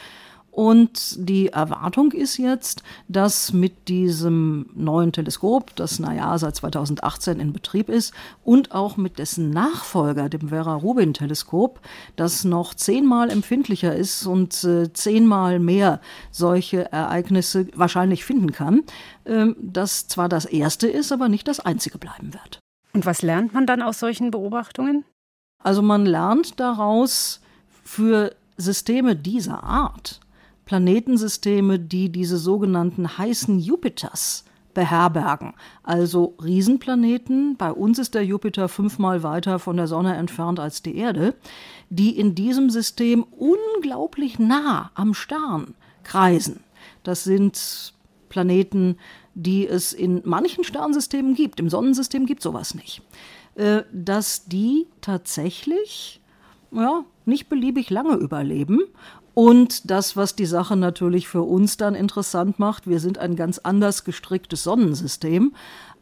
Und 0.57 1.29
die 1.29 1.49
Erwartung 1.49 2.13
ist 2.13 2.37
jetzt, 2.37 2.81
dass 3.07 3.53
mit 3.53 3.89
diesem 3.89 4.65
neuen 4.73 5.11
Teleskop, 5.11 5.75
das 5.75 5.99
naja 5.99 6.35
seit 6.39 6.55
2018 6.55 7.39
in 7.39 7.53
Betrieb 7.53 7.89
ist, 7.89 8.11
und 8.43 8.71
auch 8.71 8.97
mit 8.97 9.19
dessen 9.19 9.51
Nachfolger, 9.51 10.29
dem 10.29 10.49
Vera-Rubin-Teleskop, 10.49 11.79
das 12.15 12.43
noch 12.43 12.73
zehnmal 12.73 13.29
empfindlicher 13.29 13.95
ist 13.95 14.25
und 14.25 14.63
äh, 14.63 14.91
zehnmal 14.91 15.59
mehr 15.59 16.01
solche 16.31 16.91
Ereignisse 16.91 17.67
wahrscheinlich 17.75 18.25
finden 18.25 18.51
kann, 18.51 18.81
äh, 19.25 19.53
das 19.61 20.07
zwar 20.07 20.27
das 20.27 20.45
erste 20.45 20.87
ist, 20.87 21.11
aber 21.11 21.29
nicht 21.29 21.47
das 21.47 21.59
einzige 21.59 21.99
bleiben 21.99 22.33
wird. 22.33 22.57
Und 22.93 23.05
was 23.05 23.21
lernt 23.21 23.53
man 23.53 23.67
dann 23.67 23.83
aus 23.83 23.99
solchen 23.99 24.31
Beobachtungen? 24.31 25.05
Also 25.63 25.83
man 25.83 26.07
lernt 26.07 26.59
daraus 26.59 27.41
für 27.83 28.33
Systeme 28.57 29.15
dieser 29.15 29.63
Art, 29.63 30.19
Planetensysteme, 30.67 31.79
die 31.79 32.09
diese 32.09 32.37
sogenannten 32.37 33.17
heißen 33.17 33.57
Jupiters 33.57 34.43
beherbergen. 34.73 35.53
Also 35.81 36.35
Riesenplaneten, 36.43 37.55
bei 37.57 37.71
uns 37.71 37.97
ist 37.97 38.13
der 38.13 38.25
Jupiter 38.25 38.67
fünfmal 38.67 39.23
weiter 39.23 39.59
von 39.59 39.77
der 39.77 39.87
Sonne 39.87 40.15
entfernt 40.15 40.59
als 40.59 40.83
die 40.83 40.97
Erde, 40.97 41.33
die 41.89 42.19
in 42.19 42.35
diesem 42.35 42.69
System 42.69 43.23
unglaublich 43.23 44.37
nah 44.37 44.91
am 44.93 45.13
Stern 45.13 45.73
kreisen. 46.03 46.59
Das 47.01 47.23
sind 47.23 47.93
Planeten, 48.29 48.97
die 49.35 49.65
es 49.65 49.93
in 49.93 50.21
manchen 50.25 50.65
Sternsystemen 50.65 51.33
gibt. 51.33 51.61
Im 51.61 51.69
Sonnensystem 51.69 52.25
gibt 52.25 52.43
sowas 52.43 52.75
nicht. 52.75 53.01
Äh, 53.55 53.83
dass 53.93 54.45
die 54.45 54.85
tatsächlich 55.01 56.21
ja, 56.71 57.05
nicht 57.25 57.47
beliebig 57.49 57.89
lange 57.89 58.15
überleben 58.15 58.81
und 59.37 59.91
das, 59.91 60.17
was 60.17 60.35
die 60.35 60.47
Sache 60.47 60.75
natürlich 60.75 61.27
für 61.27 61.43
uns 61.43 61.77
dann 61.77 61.93
interessant 61.93 62.57
macht, 62.57 62.87
wir 62.87 62.99
sind 62.99 63.19
ein 63.19 63.35
ganz 63.35 63.59
anders 63.59 64.03
gestricktes 64.03 64.63
Sonnensystem. 64.63 65.53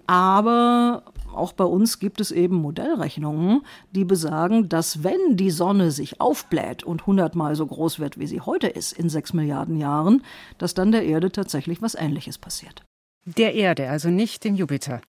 Aber 0.08 1.04
auch 1.34 1.52
bei 1.52 1.66
uns 1.66 2.00
gibt 2.00 2.22
es 2.22 2.32
eben 2.32 2.56
Modellrechnungen, 2.56 3.64
die 3.92 4.06
besagen, 4.06 4.70
dass 4.70 5.04
wenn 5.04 5.36
die 5.36 5.52
Sonne 5.52 5.92
sich 5.92 6.22
aufbläht 6.22 6.86
und 6.86 7.08
hundertmal 7.08 7.58
so 7.58 7.68
groß 7.68 8.00
wird, 8.00 8.18
wie 8.18 8.28
sie 8.28 8.40
heute 8.40 8.68
ist, 8.68 8.94
in 8.94 9.10
sechs 9.10 9.34
Milliarden 9.34 9.76
Jahren, 9.76 10.24
dass 10.58 10.74
dann 10.74 10.94
der 10.94 11.04
Erde 11.04 11.30
tatsächlich 11.30 11.82
was 11.82 11.96
Ähnliches 11.96 12.38
passiert. 12.38 12.86
Der 13.26 13.54
Erde, 13.54 13.90
also 13.90 14.08
nicht 14.08 14.46
dem 14.46 14.56
Jupiter. 14.56 15.02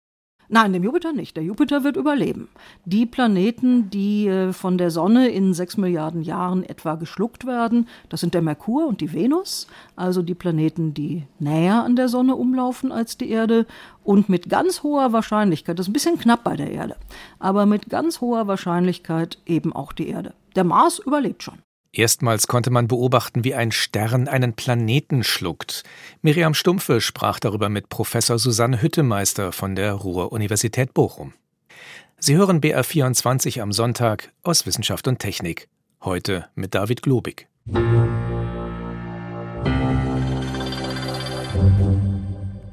Nein, 0.47 0.73
dem 0.73 0.83
Jupiter 0.83 1.11
nicht. 1.11 1.35
Der 1.37 1.43
Jupiter 1.43 1.83
wird 1.83 1.97
überleben. 1.97 2.49
Die 2.85 3.05
Planeten, 3.05 3.89
die 3.89 4.27
äh, 4.27 4.53
von 4.53 4.77
der 4.77 4.91
Sonne 4.91 5.29
in 5.29 5.53
sechs 5.53 5.75
Milliarden 5.77 6.21
Jahren 6.21 6.63
etwa 6.63 6.95
geschluckt 6.95 7.45
werden, 7.45 7.87
das 8.09 8.21
sind 8.21 8.33
der 8.33 8.41
Merkur 8.41 8.85
und 8.87 9.01
die 9.01 9.11
Venus, 9.11 9.67
also 9.95 10.21
die 10.21 10.35
Planeten, 10.35 10.93
die 10.93 11.23
näher 11.39 11.83
an 11.83 11.95
der 11.95 12.09
Sonne 12.09 12.35
umlaufen 12.35 12.91
als 12.91 13.17
die 13.17 13.29
Erde 13.29 13.65
und 14.03 14.29
mit 14.29 14.49
ganz 14.49 14.83
hoher 14.83 15.13
Wahrscheinlichkeit, 15.13 15.79
das 15.79 15.85
ist 15.85 15.89
ein 15.89 15.93
bisschen 15.93 16.19
knapp 16.19 16.43
bei 16.43 16.55
der 16.55 16.71
Erde, 16.71 16.95
aber 17.39 17.65
mit 17.65 17.89
ganz 17.89 18.21
hoher 18.21 18.47
Wahrscheinlichkeit 18.47 19.39
eben 19.45 19.73
auch 19.73 19.93
die 19.93 20.09
Erde. 20.09 20.33
Der 20.55 20.63
Mars 20.63 20.99
überlebt 20.99 21.41
schon. 21.43 21.64
Erstmals 21.97 22.47
konnte 22.47 22.71
man 22.71 22.89
beobachten, 22.89 23.45
wie 23.45 23.55
ein 23.55 23.71
Stern 23.71 24.27
einen 24.27 24.53
Planeten 24.53 25.23
schluckt. 25.23 25.83
Miriam 26.21 26.53
Stumpfe 26.53 26.99
sprach 26.99 27.39
darüber 27.39 27.69
mit 27.69 27.87
Professor 27.87 28.37
Susanne 28.37 28.81
Hüttemeister 28.81 29.53
von 29.53 29.75
der 29.75 29.93
Ruhr-Universität 29.93 30.93
Bochum. 30.93 31.33
Sie 32.17 32.35
hören 32.35 32.59
BR24 32.59 33.61
am 33.61 33.71
Sonntag 33.71 34.33
aus 34.43 34.65
Wissenschaft 34.65 35.07
und 35.07 35.19
Technik. 35.19 35.69
Heute 36.01 36.49
mit 36.55 36.75
David 36.75 37.01
Globig. 37.01 37.47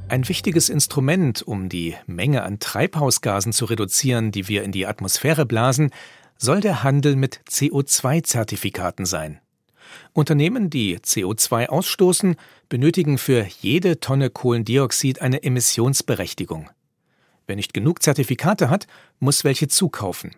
Ein 0.09 0.29
wichtiges 0.29 0.69
Instrument, 0.69 1.43
um 1.43 1.69
die 1.69 1.95
Menge 2.07 2.43
an 2.43 2.59
Treibhausgasen 2.59 3.53
zu 3.53 3.67
reduzieren, 3.67 4.33
die 4.33 4.49
wir 4.49 4.63
in 4.65 4.73
die 4.73 4.87
Atmosphäre 4.87 5.47
blasen, 5.47 5.91
soll 6.43 6.61
der 6.61 6.83
Handel 6.83 7.15
mit 7.15 7.41
CO2-Zertifikaten 7.49 9.07
sein. 9.07 9.41
Unternehmen, 10.13 10.71
die 10.71 10.99
CO2 10.99 11.69
ausstoßen, 11.69 12.35
benötigen 12.69 13.17
für 13.17 13.47
jede 13.61 14.01
Tonne 14.01 14.29
Kohlendioxid 14.29 15.23
eine 15.23 15.45
Emissionsberechtigung. 15.45 16.69
Wer 17.47 17.55
nicht 17.55 17.73
genug 17.73 18.03
Zertifikate 18.03 18.71
hat, 18.71 18.89
muss 19.21 19.45
welche 19.45 19.69
zukaufen. 19.69 20.35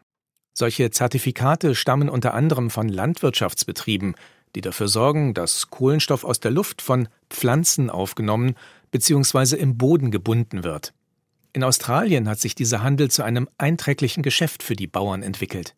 Solche 0.52 0.90
Zertifikate 0.90 1.74
stammen 1.74 2.10
unter 2.10 2.34
anderem 2.34 2.68
von 2.68 2.88
Landwirtschaftsbetrieben, 2.90 4.14
die 4.54 4.60
dafür 4.60 4.88
sorgen, 4.88 5.32
dass 5.32 5.70
Kohlenstoff 5.70 6.24
aus 6.24 6.38
der 6.38 6.50
Luft 6.50 6.82
von 6.82 7.08
Pflanzen 7.30 7.88
aufgenommen 7.88 8.56
bzw. 8.90 9.56
im 9.56 9.78
Boden 9.78 10.10
gebunden 10.10 10.64
wird. 10.64 10.92
In 11.54 11.64
Australien 11.64 12.28
hat 12.28 12.40
sich 12.40 12.54
dieser 12.54 12.82
Handel 12.82 13.10
zu 13.10 13.22
einem 13.22 13.48
einträglichen 13.56 14.22
Geschäft 14.22 14.62
für 14.62 14.76
die 14.76 14.86
Bauern 14.86 15.22
entwickelt. 15.22 15.74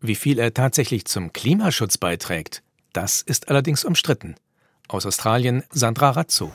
Wie 0.00 0.14
viel 0.14 0.38
er 0.38 0.54
tatsächlich 0.54 1.06
zum 1.06 1.32
Klimaschutz 1.32 1.98
beiträgt, 1.98 2.62
Das 2.92 3.20
ist 3.20 3.48
allerdings 3.48 3.84
umstritten. 3.84 4.34
Aus 4.88 5.04
Australien 5.04 5.62
Sandra 5.70 6.10
Razzo. 6.10 6.50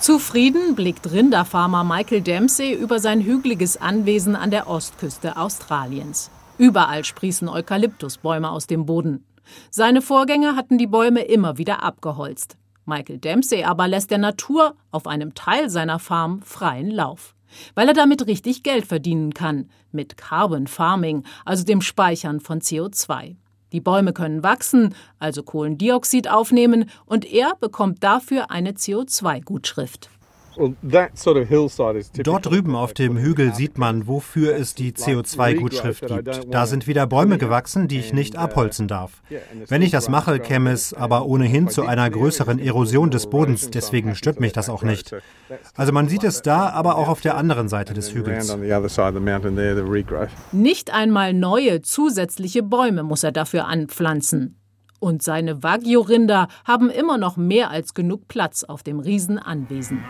Zufrieden 0.00 0.74
blickt 0.74 1.10
Rinderfarmer 1.10 1.84
Michael 1.84 2.22
Dempsey 2.22 2.72
über 2.72 2.98
sein 2.98 3.20
hügeliges 3.20 3.76
Anwesen 3.76 4.34
an 4.34 4.50
der 4.50 4.68
Ostküste 4.68 5.36
Australiens. 5.36 6.30
Überall 6.56 7.04
sprießen 7.04 7.48
Eukalyptusbäume 7.48 8.50
aus 8.50 8.66
dem 8.66 8.86
Boden. 8.86 9.26
Seine 9.70 10.00
Vorgänger 10.00 10.56
hatten 10.56 10.78
die 10.78 10.86
Bäume 10.86 11.22
immer 11.22 11.58
wieder 11.58 11.82
abgeholzt. 11.82 12.56
Michael 12.86 13.18
Dempsey 13.18 13.64
aber 13.64 13.88
lässt 13.88 14.10
der 14.10 14.18
Natur 14.18 14.74
auf 14.90 15.06
einem 15.06 15.34
Teil 15.34 15.68
seiner 15.68 15.98
Farm 15.98 16.40
freien 16.42 16.90
Lauf. 16.90 17.34
Weil 17.74 17.88
er 17.88 17.94
damit 17.94 18.26
richtig 18.26 18.62
Geld 18.62 18.86
verdienen 18.86 19.34
kann, 19.34 19.68
mit 19.92 20.16
Carbon 20.16 20.66
Farming, 20.66 21.24
also 21.44 21.64
dem 21.64 21.80
Speichern 21.80 22.40
von 22.40 22.60
CO2. 22.60 23.36
Die 23.72 23.80
Bäume 23.80 24.12
können 24.12 24.42
wachsen, 24.42 24.94
also 25.18 25.42
Kohlendioxid 25.42 26.28
aufnehmen, 26.28 26.90
und 27.06 27.24
er 27.24 27.54
bekommt 27.60 28.02
dafür 28.02 28.50
eine 28.50 28.72
CO2-Gutschrift. 28.72 30.10
Dort 30.56 32.46
drüben 32.46 32.76
auf 32.76 32.92
dem 32.92 33.16
Hügel 33.16 33.54
sieht 33.54 33.78
man, 33.78 34.06
wofür 34.06 34.54
es 34.54 34.74
die 34.74 34.92
CO2-Gutschrift 34.92 36.06
gibt. 36.06 36.52
Da 36.52 36.66
sind 36.66 36.86
wieder 36.86 37.06
Bäume 37.06 37.38
gewachsen, 37.38 37.88
die 37.88 37.98
ich 37.98 38.12
nicht 38.12 38.36
abholzen 38.36 38.88
darf. 38.88 39.22
Wenn 39.68 39.82
ich 39.82 39.90
das 39.90 40.08
mache, 40.08 40.38
käme 40.40 40.70
es 40.72 40.92
aber 40.92 41.26
ohnehin 41.26 41.68
zu 41.68 41.86
einer 41.86 42.08
größeren 42.10 42.58
Erosion 42.58 43.10
des 43.10 43.28
Bodens, 43.28 43.70
deswegen 43.70 44.14
stört 44.14 44.40
mich 44.40 44.52
das 44.52 44.68
auch 44.68 44.82
nicht. 44.82 45.14
Also 45.76 45.92
man 45.92 46.08
sieht 46.08 46.24
es 46.24 46.42
da, 46.42 46.70
aber 46.70 46.96
auch 46.96 47.08
auf 47.08 47.20
der 47.20 47.36
anderen 47.36 47.68
Seite 47.68 47.94
des 47.94 48.14
Hügels. 48.14 48.56
Nicht 50.52 50.92
einmal 50.92 51.32
neue 51.32 51.82
zusätzliche 51.82 52.62
Bäume 52.62 53.02
muss 53.02 53.22
er 53.22 53.32
dafür 53.32 53.66
anpflanzen. 53.66 54.56
Und 55.00 55.22
seine 55.22 55.62
Wagyu-Rinder 55.62 56.48
haben 56.66 56.90
immer 56.90 57.16
noch 57.16 57.38
mehr 57.38 57.70
als 57.70 57.94
genug 57.94 58.28
Platz 58.28 58.64
auf 58.64 58.82
dem 58.82 59.00
Riesenanwesen. 59.00 60.04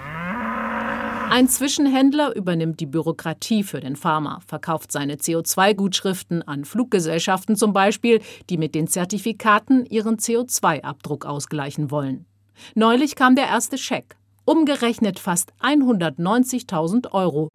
Ein 1.31 1.49
Zwischenhändler 1.49 2.35
übernimmt 2.35 2.81
die 2.81 2.87
Bürokratie 2.87 3.63
für 3.63 3.79
den 3.79 3.95
Farmer, 3.95 4.41
verkauft 4.49 4.91
seine 4.91 5.15
CO2-Gutschriften 5.15 6.43
an 6.43 6.65
Fluggesellschaften 6.65 7.55
zum 7.55 7.73
Beispiel, 7.73 8.21
die 8.51 8.59
mit 8.59 8.75
den 8.75 8.89
Zertifikaten 8.89 9.87
ihren 9.87 10.17
CO2-Abdruck 10.17 11.27
ausgleichen 11.27 11.93
wollen. 11.93 12.27
Neulich 12.75 13.15
kam 13.15 13.37
der 13.37 13.47
erste 13.47 13.79
Scheck, 13.79 14.17
umgerechnet 14.45 15.21
fast 15.21 15.53
190.000 15.63 17.13
Euro. 17.13 17.49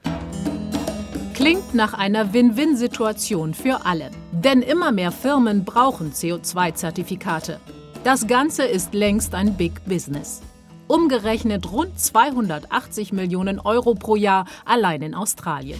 Klingt 1.34 1.74
nach 1.74 1.94
einer 1.94 2.34
Win-Win-Situation 2.34 3.54
für 3.54 3.86
alle. 3.86 4.10
Denn 4.32 4.62
immer 4.62 4.94
mehr 4.94 5.12
Firmen 5.12 5.66
brauchen 5.66 6.14
CO2-Zertifikate. 6.14 7.60
Das 8.06 8.26
Ganze 8.26 8.64
ist 8.64 8.94
längst 8.94 9.36
ein 9.36 9.58
Big 9.58 9.84
Business. 9.84 10.42
Umgerechnet 10.88 11.72
rund 11.72 12.00
280 12.00 13.12
Millionen 13.12 13.60
Euro 13.60 13.96
pro 13.96 14.16
Jahr 14.16 14.46
allein 14.66 15.02
in 15.02 15.16
Australien. 15.16 15.80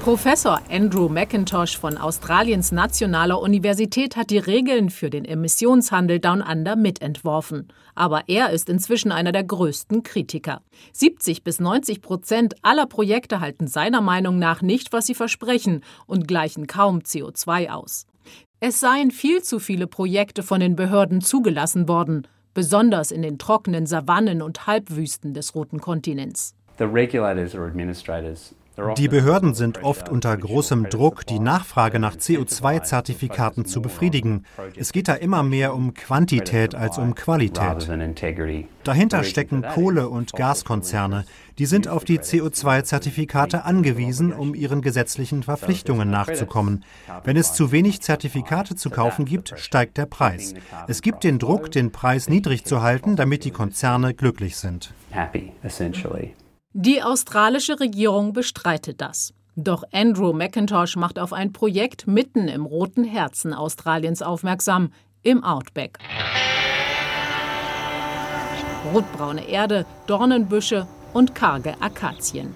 Professor 0.00 0.62
Andrew 0.70 1.10
McIntosh 1.10 1.76
von 1.76 1.98
Australiens 1.98 2.72
Nationaler 2.72 3.38
Universität 3.38 4.16
hat 4.16 4.30
die 4.30 4.38
Regeln 4.38 4.88
für 4.88 5.10
den 5.10 5.26
Emissionshandel 5.26 6.20
Down 6.20 6.40
Under 6.40 6.74
mitentworfen. 6.74 7.68
Aber 7.94 8.22
er 8.28 8.50
ist 8.50 8.70
inzwischen 8.70 9.12
einer 9.12 9.32
der 9.32 9.44
größten 9.44 10.04
Kritiker. 10.04 10.62
70 10.92 11.42
bis 11.42 11.60
90 11.60 12.00
Prozent 12.00 12.54
aller 12.62 12.86
Projekte 12.86 13.40
halten 13.40 13.66
seiner 13.66 14.00
Meinung 14.00 14.38
nach 14.38 14.62
nicht, 14.62 14.94
was 14.94 15.06
sie 15.06 15.14
versprechen 15.14 15.82
und 16.06 16.26
gleichen 16.26 16.66
kaum 16.66 17.00
CO2 17.00 17.70
aus. 17.70 18.06
Es 18.60 18.80
seien 18.80 19.10
viel 19.10 19.42
zu 19.42 19.58
viele 19.58 19.86
Projekte 19.86 20.42
von 20.42 20.60
den 20.60 20.76
Behörden 20.76 21.20
zugelassen 21.20 21.88
worden 21.88 22.26
besonders 22.56 23.10
in 23.10 23.20
den 23.20 23.36
trockenen 23.36 23.86
Savannen 23.86 24.40
und 24.40 24.66
Halbwüsten 24.66 25.34
des 25.34 25.54
roten 25.54 25.78
Kontinents. 25.78 26.54
Die 28.98 29.08
Behörden 29.08 29.54
sind 29.54 29.84
oft 29.84 30.10
unter 30.10 30.36
großem 30.36 30.90
Druck, 30.90 31.24
die 31.26 31.38
Nachfrage 31.38 31.98
nach 31.98 32.16
CO2-Zertifikaten 32.16 33.64
zu 33.64 33.80
befriedigen. 33.80 34.44
Es 34.76 34.92
geht 34.92 35.08
da 35.08 35.14
immer 35.14 35.42
mehr 35.42 35.74
um 35.74 35.94
Quantität 35.94 36.74
als 36.74 36.98
um 36.98 37.14
Qualität. 37.14 37.88
Dahinter 38.84 39.24
stecken 39.24 39.62
Kohle- 39.62 40.10
und 40.10 40.34
Gaskonzerne. 40.34 41.24
Die 41.58 41.64
sind 41.64 41.88
auf 41.88 42.04
die 42.04 42.18
CO2-Zertifikate 42.18 43.64
angewiesen, 43.64 44.32
um 44.34 44.54
ihren 44.54 44.82
gesetzlichen 44.82 45.42
Verpflichtungen 45.42 46.10
nachzukommen. 46.10 46.84
Wenn 47.24 47.38
es 47.38 47.54
zu 47.54 47.72
wenig 47.72 48.02
Zertifikate 48.02 48.76
zu 48.76 48.90
kaufen 48.90 49.24
gibt, 49.24 49.58
steigt 49.58 49.96
der 49.96 50.06
Preis. 50.06 50.52
Es 50.86 51.00
gibt 51.00 51.24
den 51.24 51.38
Druck, 51.38 51.70
den 51.70 51.92
Preis 51.92 52.28
niedrig 52.28 52.66
zu 52.66 52.82
halten, 52.82 53.16
damit 53.16 53.44
die 53.44 53.52
Konzerne 53.52 54.12
glücklich 54.12 54.56
sind. 54.56 54.92
Die 56.78 57.02
australische 57.02 57.80
Regierung 57.80 58.34
bestreitet 58.34 59.00
das. 59.00 59.32
Doch 59.54 59.82
Andrew 59.92 60.34
McIntosh 60.34 60.96
macht 60.96 61.18
auf 61.18 61.32
ein 61.32 61.54
Projekt 61.54 62.06
mitten 62.06 62.48
im 62.48 62.66
roten 62.66 63.02
Herzen 63.02 63.54
Australiens 63.54 64.20
aufmerksam, 64.20 64.92
im 65.22 65.42
Outback. 65.42 65.98
Rotbraune 68.92 69.48
Erde, 69.48 69.86
Dornenbüsche 70.06 70.86
und 71.14 71.34
karge 71.34 71.80
Akazien. 71.80 72.54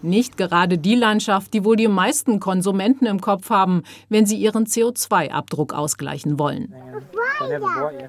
Nicht 0.00 0.36
gerade 0.36 0.78
die 0.78 0.94
Landschaft, 0.94 1.52
die 1.52 1.64
wohl 1.64 1.74
die 1.74 1.88
meisten 1.88 2.38
Konsumenten 2.38 3.06
im 3.06 3.20
Kopf 3.20 3.50
haben, 3.50 3.82
wenn 4.08 4.26
sie 4.26 4.36
ihren 4.36 4.66
CO2-Abdruck 4.66 5.74
ausgleichen 5.74 6.38
wollen. 6.38 6.72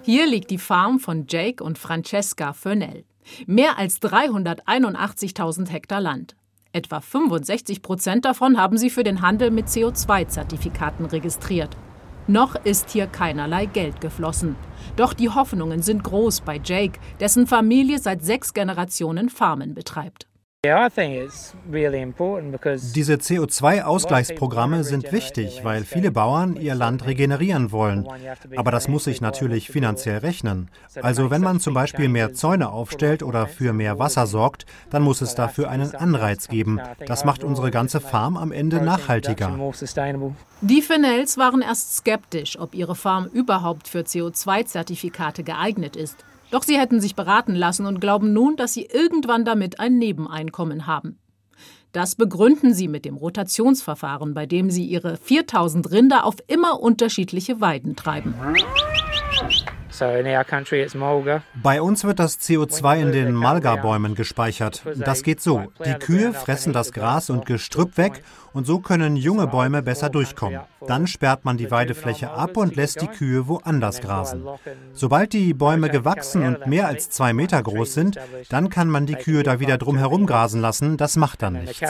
Hier 0.04 0.28
liegt 0.28 0.52
die 0.52 0.60
Farm 0.60 1.00
von 1.00 1.26
Jake 1.28 1.64
und 1.64 1.80
Francesca 1.80 2.54
Furnell. 2.54 3.06
Mehr 3.46 3.78
als 3.78 4.02
381.000 4.02 5.70
Hektar 5.70 6.02
Land. 6.02 6.36
Etwa 6.74 7.02
65 7.02 7.82
Prozent 7.82 8.26
davon 8.26 8.58
haben 8.58 8.78
sie 8.78 8.90
für 8.90 9.04
den 9.04 9.22
Handel 9.22 9.52
mit 9.52 9.68
CO2-Zertifikaten 9.68 11.06
registriert. 11.06 11.76
Noch 12.28 12.56
ist 12.56 12.90
hier 12.90 13.08
keinerlei 13.08 13.66
Geld 13.66 14.02
geflossen. 14.02 14.58
Doch 14.98 15.14
die 15.14 15.30
Hoffnungen 15.30 15.82
sind 15.82 16.04
groß 16.04 16.42
bei 16.42 16.60
Jake, 16.64 17.00
dessen 17.22 17.48
Familie 17.48 18.00
seit 18.00 18.24
sechs 18.24 18.54
Generationen 18.54 19.30
Farmen 19.30 19.74
betreibt. 19.74 20.28
Diese 22.96 23.14
CO2-Ausgleichsprogramme 23.14 24.84
sind 24.84 25.12
wichtig, 25.12 25.64
weil 25.64 25.84
viele 25.84 26.12
Bauern 26.12 26.56
ihr 26.58 26.76
Land 26.76 27.06
regenerieren 27.06 27.72
wollen. 27.72 28.08
Aber 28.56 28.72
das 28.72 28.88
muss 28.88 29.06
sich 29.06 29.22
natürlich 29.22 29.70
finanziell 29.70 30.18
rechnen. 30.18 30.70
Also 31.02 31.30
wenn 31.32 31.42
man 31.42 31.60
zum 31.60 31.74
Beispiel 31.74 32.10
mehr 32.10 32.34
Zäune 32.34 32.70
aufstellt 32.70 33.24
oder 33.24 33.48
für 33.48 33.72
mehr 33.72 34.00
Wasser 34.00 34.28
sorgt, 34.28 34.66
dann 34.90 35.04
muss 35.04 35.22
es 35.22 35.36
dafür 35.36 35.70
einen 35.70 35.96
Anreiz 35.96 36.48
geben. 36.48 36.82
Das 37.06 37.24
macht 37.24 37.44
unsere 37.44 37.72
ganze 37.72 38.02
Farm 38.02 38.36
am 38.36 38.52
Ende 38.52 38.82
nachhaltiger. 38.82 39.58
Die 40.62 40.82
Fennels 40.82 41.38
waren 41.38 41.62
erst 41.62 41.98
skeptisch, 41.98 42.60
ob 42.60 42.74
ihre 42.74 42.96
Farm 42.96 43.28
überhaupt 43.28 43.88
für 43.88 44.00
CO2-Zertifikate 44.00 45.44
geeignet 45.44 45.96
ist. 45.96 46.26
Doch 46.52 46.64
sie 46.64 46.78
hätten 46.78 47.02
sich 47.02 47.16
beraten 47.16 47.56
lassen 47.56 47.86
und 47.86 48.00
glauben 48.00 48.34
nun, 48.34 48.56
dass 48.56 48.74
sie 48.74 48.86
irgendwann 48.86 49.46
damit 49.46 49.80
ein 49.80 49.98
Nebeneinkommen 49.98 50.88
haben. 50.88 51.20
Das 51.92 52.16
begründen 52.16 52.74
sie 52.74 52.88
mit 52.88 53.06
dem 53.06 53.18
Rotationsverfahren, 53.18 54.34
bei 54.34 54.46
dem 54.46 54.70
sie 54.70 54.86
ihre 54.86 55.18
4000 55.18 55.90
Rinder 55.92 56.26
auf 56.26 56.36
immer 56.48 56.80
unterschiedliche 56.80 57.60
Weiden 57.60 57.96
treiben. 57.96 58.36
Bei 61.56 61.82
uns 61.82 62.04
wird 62.04 62.20
das 62.20 62.40
CO2 62.40 63.02
in 63.02 63.12
den 63.12 63.34
Malga-Bäumen 63.34 64.16
gespeichert. 64.16 64.84
Das 64.96 65.24
geht 65.24 65.42
so. 65.42 65.66
Die 65.86 65.94
Kühe 65.94 66.34
fressen 66.34 66.74
das 66.74 66.92
Gras 66.92 67.30
und 67.30 67.46
Gestrüpp 67.46 67.98
weg 67.98 68.24
und 68.54 68.66
so 68.66 68.80
können 68.80 69.16
junge 69.16 69.48
Bäume 69.48 69.84
besser 69.84 70.10
durchkommen. 70.10 70.62
Dann 70.88 71.06
sperrt 71.06 71.46
man 71.46 71.58
die 71.58 71.70
Weidefläche 71.70 72.32
ab 72.32 72.58
und 72.58 72.76
lässt 72.76 73.02
die 73.02 73.08
Kühe 73.08 73.48
woanders 73.48 74.02
grasen. 74.02 74.46
Sobald 74.94 75.34
die 75.34 75.54
Bäume 75.54 75.90
gewachsen 75.90 76.44
und 76.44 76.66
mehr 76.68 76.88
als 76.88 77.10
zwei 77.10 77.34
Meter 77.34 77.62
groß 77.62 77.94
sind, 77.94 78.20
dann 78.50 78.70
kann 78.70 78.90
man 78.90 79.06
die 79.06 79.16
Kühe 79.16 79.44
da 79.44 79.60
wieder 79.60 79.78
drumherum 79.78 80.26
grasen 80.26 80.62
lassen. 80.62 80.98
Das 80.98 81.18
macht 81.18 81.42
dann 81.42 81.54
nichts. 81.54 81.82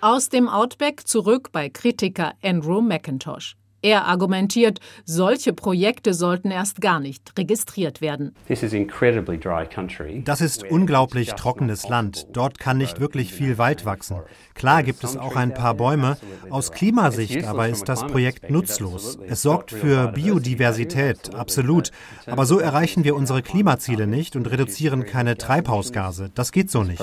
Aus 0.00 0.28
dem 0.28 0.48
Outback 0.48 1.06
zurück 1.06 1.50
bei 1.52 1.68
Kritiker 1.68 2.32
Andrew 2.42 2.80
McIntosh. 2.80 3.56
Er 3.82 4.04
argumentiert, 4.06 4.78
solche 5.06 5.54
Projekte 5.54 6.12
sollten 6.12 6.50
erst 6.50 6.82
gar 6.82 7.00
nicht 7.00 7.32
registriert 7.38 8.02
werden. 8.02 8.34
Das 10.24 10.40
ist 10.42 10.64
unglaublich 10.64 11.32
trockenes 11.32 11.88
Land. 11.88 12.26
Dort 12.32 12.58
kann 12.58 12.76
nicht 12.76 13.00
wirklich 13.00 13.32
viel 13.32 13.56
Wald 13.56 13.86
wachsen. 13.86 14.20
Klar 14.54 14.82
gibt 14.82 15.02
es 15.02 15.16
auch 15.16 15.34
ein 15.34 15.54
paar 15.54 15.74
Bäume. 15.74 16.18
Aus 16.50 16.72
Klimasicht 16.72 17.44
aber 17.44 17.68
ist 17.68 17.88
das 17.88 18.06
Projekt 18.06 18.50
nutzlos. 18.50 19.18
Es 19.26 19.40
sorgt 19.40 19.70
für 19.70 20.08
Biodiversität, 20.08 21.34
absolut. 21.34 21.90
Aber 22.26 22.44
so 22.44 22.58
erreichen 22.58 23.04
wir 23.04 23.16
unsere 23.16 23.40
Klimaziele 23.40 24.06
nicht 24.06 24.36
und 24.36 24.50
reduzieren 24.50 25.06
keine 25.06 25.38
Treibhausgase. 25.38 26.30
Das 26.34 26.52
geht 26.52 26.70
so 26.70 26.82
nicht. 26.82 27.00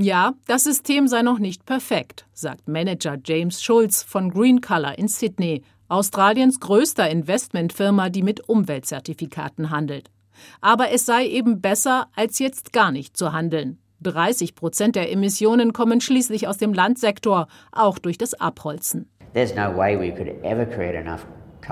Ja, 0.00 0.34
das 0.46 0.62
System 0.62 1.08
sei 1.08 1.22
noch 1.22 1.40
nicht 1.40 1.66
perfekt, 1.66 2.24
sagt 2.32 2.68
Manager 2.68 3.16
James 3.24 3.60
Schulz 3.60 4.04
von 4.04 4.30
Green 4.30 4.60
Color 4.60 4.96
in 4.96 5.08
Sydney, 5.08 5.64
Australiens 5.88 6.60
größter 6.60 7.10
Investmentfirma, 7.10 8.08
die 8.08 8.22
mit 8.22 8.48
Umweltzertifikaten 8.48 9.70
handelt. 9.70 10.12
Aber 10.60 10.92
es 10.92 11.04
sei 11.04 11.26
eben 11.26 11.60
besser, 11.60 12.06
als 12.14 12.38
jetzt 12.38 12.72
gar 12.72 12.92
nicht 12.92 13.16
zu 13.16 13.32
handeln. 13.32 13.78
30 14.02 14.54
Prozent 14.54 14.94
der 14.94 15.10
Emissionen 15.10 15.72
kommen 15.72 16.00
schließlich 16.00 16.46
aus 16.46 16.58
dem 16.58 16.74
Landsektor, 16.74 17.48
auch 17.72 17.98
durch 17.98 18.18
das 18.18 18.34
Abholzen. 18.34 19.10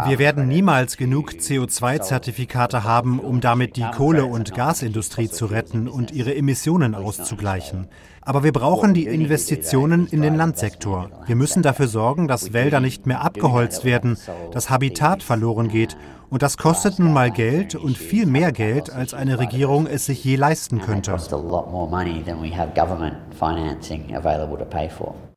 Wir 0.05 0.19
werden 0.19 0.47
niemals 0.47 0.99
genug 0.99 1.31
CO2-Zertifikate 1.31 2.85
haben, 2.85 3.19
um 3.19 3.41
damit 3.41 3.77
die 3.77 3.87
Kohle- 3.95 4.27
und 4.27 4.55
Gasindustrie 4.55 5.31
zu 5.31 5.47
retten 5.47 5.89
und 5.89 6.11
ihre 6.11 6.35
Emissionen 6.35 6.95
auszugleichen. 6.95 7.89
Aber 8.21 8.45
wir 8.45 8.53
brauchen 8.53 8.93
die 8.93 9.07
Investitionen 9.07 10.07
in 10.07 10.21
den 10.21 10.35
Landsektor. 10.35 11.11
Wir 11.27 11.37
müssen 11.37 11.63
dafür 11.63 11.89
sorgen, 11.89 12.29
dass 12.29 12.53
Wälder 12.53 12.81
nicht 12.81 13.07
mehr 13.07 13.23
abgeholzt 13.23 13.85
werden, 13.85 14.19
dass 14.53 14.69
Habitat 14.69 15.23
verloren 15.23 15.69
geht. 15.69 15.97
Und 16.29 16.43
das 16.43 16.59
kostet 16.59 16.99
nun 16.99 17.13
mal 17.13 17.31
Geld 17.31 17.75
und 17.75 17.97
viel 17.97 18.27
mehr 18.27 18.53
Geld, 18.53 18.91
als 18.91 19.15
eine 19.15 19.39
Regierung 19.39 19.87
es 19.87 20.07
sich 20.07 20.23
je 20.25 20.37
leisten 20.37 20.81
könnte. 20.81 21.17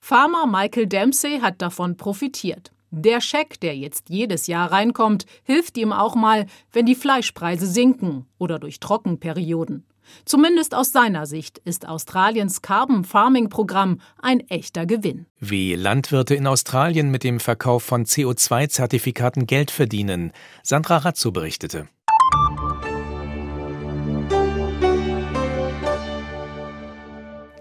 Farmer 0.01 0.47
Michael 0.47 0.87
Dempsey 0.87 1.39
hat 1.39 1.61
davon 1.61 1.95
profitiert. 1.95 2.71
Der 2.91 3.21
Scheck, 3.21 3.59
der 3.59 3.77
jetzt 3.77 4.09
jedes 4.09 4.47
Jahr 4.47 4.71
reinkommt, 4.71 5.25
hilft 5.43 5.77
ihm 5.77 5.93
auch 5.93 6.15
mal, 6.15 6.47
wenn 6.71 6.87
die 6.87 6.95
Fleischpreise 6.95 7.67
sinken 7.67 8.25
oder 8.39 8.57
durch 8.57 8.79
Trockenperioden. 8.79 9.85
Zumindest 10.25 10.73
aus 10.73 10.91
seiner 10.91 11.27
Sicht 11.27 11.59
ist 11.59 11.87
Australiens 11.87 12.63
Carbon 12.63 13.03
Farming 13.03 13.49
Programm 13.49 14.01
ein 14.19 14.39
echter 14.49 14.87
Gewinn. 14.87 15.27
Wie 15.39 15.75
Landwirte 15.75 16.33
in 16.33 16.47
Australien 16.47 17.11
mit 17.11 17.23
dem 17.23 17.39
Verkauf 17.39 17.83
von 17.83 18.05
CO2-Zertifikaten 18.05 19.45
Geld 19.45 19.69
verdienen, 19.69 20.31
Sandra 20.63 20.97
Razzo 20.97 21.31
berichtete. 21.31 21.87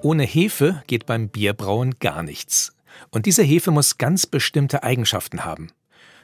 Ohne 0.00 0.22
Hefe 0.22 0.82
geht 0.86 1.04
beim 1.04 1.28
Bierbrauen 1.28 1.96
gar 1.98 2.22
nichts. 2.22 2.77
Und 3.10 3.26
diese 3.26 3.42
Hefe 3.42 3.70
muss 3.70 3.98
ganz 3.98 4.26
bestimmte 4.26 4.82
Eigenschaften 4.82 5.44
haben. 5.44 5.70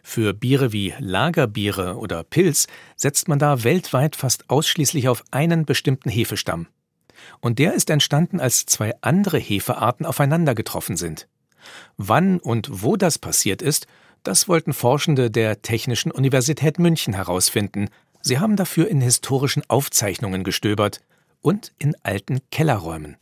Für 0.03 0.35
Biere 0.35 0.73
wie 0.73 0.95
Lagerbiere 0.99 1.97
oder 1.97 2.25
Pilz 2.25 2.67
setzt 2.95 3.27
man 3.27 3.39
da 3.39 3.65
weltweit 3.65 4.17
fast 4.17 4.51
ausschließlich 4.51 5.09
auf 5.09 5.25
einen 5.31 5.65
bestimmten 5.65 6.11
Hefestamm. 6.11 6.67
Und 7.41 7.59
der 7.59 7.73
ist 7.73 7.89
entstanden, 7.89 8.39
als 8.39 8.67
zwei 8.67 8.93
andere 9.01 9.39
Hefearten 9.39 10.05
aufeinander 10.05 10.55
getroffen 10.55 10.99
sind. 10.99 11.27
Wann 11.97 12.39
und 12.39 12.69
wo 12.71 12.97
das 12.97 13.19
passiert 13.19 13.63
ist, 13.63 13.87
das 14.23 14.49
wollten 14.49 14.73
Forschende 14.73 15.31
der 15.31 15.63
Technischen 15.63 16.11
Universität 16.11 16.79
München 16.79 17.15
herausfinden. 17.15 17.89
Sie 18.21 18.39
haben 18.39 18.57
dafür 18.57 18.89
in 18.89 19.01
historischen 19.01 19.63
Aufzeichnungen 19.69 20.45
gestöbert 20.45 21.01
und 21.41 21.73
in 21.79 21.95
alten 22.03 22.41
Kellerräumen. 22.51 23.17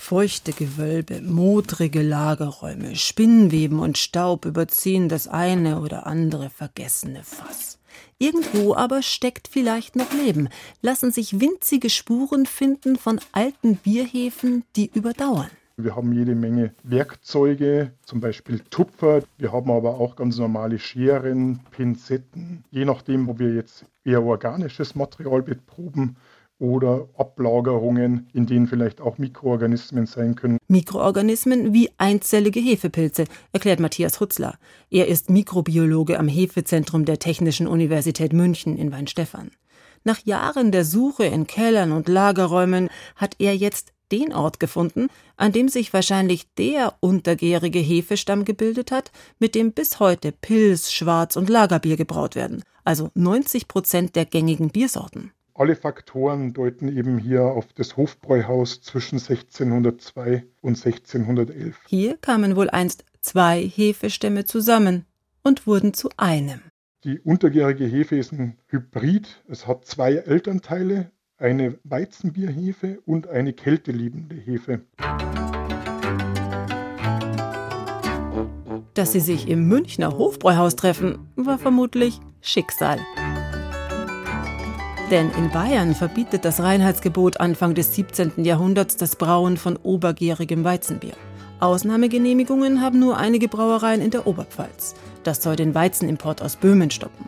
Feuchte 0.00 0.52
Gewölbe, 0.52 1.20
modrige 1.20 2.00
Lagerräume, 2.00 2.96
Spinnweben 2.96 3.78
und 3.78 3.98
Staub 3.98 4.46
überziehen 4.46 5.10
das 5.10 5.28
eine 5.28 5.78
oder 5.82 6.06
andere 6.06 6.48
vergessene 6.48 7.22
Fass. 7.22 7.78
Irgendwo 8.18 8.74
aber 8.74 9.02
steckt 9.02 9.46
vielleicht 9.46 9.96
noch 9.96 10.10
Leben, 10.12 10.48
lassen 10.80 11.12
sich 11.12 11.38
winzige 11.38 11.90
Spuren 11.90 12.46
finden 12.46 12.96
von 12.96 13.20
alten 13.32 13.76
Bierhefen, 13.76 14.64
die 14.74 14.90
überdauern. 14.92 15.50
Wir 15.76 15.94
haben 15.94 16.12
jede 16.12 16.34
Menge 16.34 16.72
Werkzeuge, 16.82 17.92
zum 18.02 18.20
Beispiel 18.20 18.60
Tupfer. 18.70 19.22
Wir 19.36 19.52
haben 19.52 19.70
aber 19.70 20.00
auch 20.00 20.16
ganz 20.16 20.38
normale 20.38 20.78
Scheren, 20.78 21.60
Pinzetten. 21.70 22.64
Je 22.70 22.86
nachdem, 22.86 23.28
ob 23.28 23.38
wir 23.38 23.54
jetzt 23.54 23.84
eher 24.04 24.22
organisches 24.22 24.94
Material 24.94 25.42
beproben 25.42 26.16
oder 26.60 27.08
Ablagerungen, 27.16 28.28
in 28.32 28.46
denen 28.46 28.66
vielleicht 28.66 29.00
auch 29.00 29.18
Mikroorganismen 29.18 30.06
sein 30.06 30.36
können. 30.36 30.58
Mikroorganismen 30.68 31.72
wie 31.72 31.90
einzellige 31.98 32.60
Hefepilze, 32.60 33.24
erklärt 33.52 33.80
Matthias 33.80 34.20
Hutzler. 34.20 34.58
Er 34.90 35.08
ist 35.08 35.30
Mikrobiologe 35.30 36.18
am 36.18 36.28
Hefezentrum 36.28 37.06
der 37.06 37.18
Technischen 37.18 37.66
Universität 37.66 38.32
München 38.32 38.76
in 38.76 38.92
Weinstefan. 38.92 39.50
Nach 40.04 40.18
Jahren 40.24 40.70
der 40.70 40.84
Suche 40.84 41.24
in 41.24 41.46
Kellern 41.46 41.92
und 41.92 42.08
Lagerräumen 42.08 42.88
hat 43.16 43.36
er 43.38 43.56
jetzt 43.56 43.92
den 44.12 44.32
Ort 44.32 44.60
gefunden, 44.60 45.08
an 45.36 45.52
dem 45.52 45.68
sich 45.68 45.92
wahrscheinlich 45.92 46.52
der 46.54 46.94
untergärige 47.00 47.78
Hefestamm 47.78 48.44
gebildet 48.44 48.90
hat, 48.90 49.12
mit 49.38 49.54
dem 49.54 49.72
bis 49.72 50.00
heute 50.00 50.32
Pilz, 50.32 50.92
Schwarz 50.92 51.36
und 51.36 51.48
Lagerbier 51.48 51.96
gebraut 51.96 52.34
werden, 52.34 52.62
also 52.84 53.10
90 53.14 53.68
Prozent 53.68 54.16
der 54.16 54.26
gängigen 54.26 54.70
Biersorten. 54.70 55.32
Alle 55.60 55.76
Faktoren 55.76 56.54
deuten 56.54 56.88
eben 56.88 57.18
hier 57.18 57.42
auf 57.42 57.74
das 57.74 57.98
Hofbräuhaus 57.98 58.80
zwischen 58.80 59.16
1602 59.16 60.46
und 60.62 60.82
1611. 60.82 61.76
Hier 61.86 62.16
kamen 62.16 62.56
wohl 62.56 62.70
einst 62.70 63.04
zwei 63.20 63.60
Hefestämme 63.60 64.46
zusammen 64.46 65.04
und 65.42 65.66
wurden 65.66 65.92
zu 65.92 66.08
einem. 66.16 66.62
Die 67.04 67.18
untergärige 67.18 67.84
Hefe 67.84 68.16
ist 68.16 68.32
ein 68.32 68.56
Hybrid. 68.68 69.42
Es 69.48 69.66
hat 69.66 69.84
zwei 69.84 70.14
Elternteile, 70.14 71.10
eine 71.36 71.78
Weizenbierhefe 71.84 73.00
und 73.04 73.28
eine 73.28 73.52
kälteliebende 73.52 74.36
Hefe. 74.36 74.80
Dass 78.94 79.12
sie 79.12 79.20
sich 79.20 79.46
im 79.46 79.68
Münchner 79.68 80.16
Hofbräuhaus 80.16 80.74
treffen, 80.76 81.30
war 81.36 81.58
vermutlich 81.58 82.18
Schicksal. 82.40 82.98
Denn 85.10 85.30
in 85.32 85.50
Bayern 85.50 85.96
verbietet 85.96 86.44
das 86.44 86.60
Reinheitsgebot 86.60 87.40
Anfang 87.40 87.74
des 87.74 87.96
17. 87.96 88.44
Jahrhunderts 88.44 88.96
das 88.96 89.16
Brauen 89.16 89.56
von 89.56 89.76
obergärigem 89.76 90.62
Weizenbier. 90.62 91.14
Ausnahmegenehmigungen 91.58 92.80
haben 92.80 93.00
nur 93.00 93.16
einige 93.16 93.48
Brauereien 93.48 94.00
in 94.00 94.12
der 94.12 94.28
Oberpfalz. 94.28 94.94
Das 95.24 95.42
soll 95.42 95.56
den 95.56 95.74
Weizenimport 95.74 96.42
aus 96.42 96.54
Böhmen 96.54 96.92
stoppen. 96.92 97.26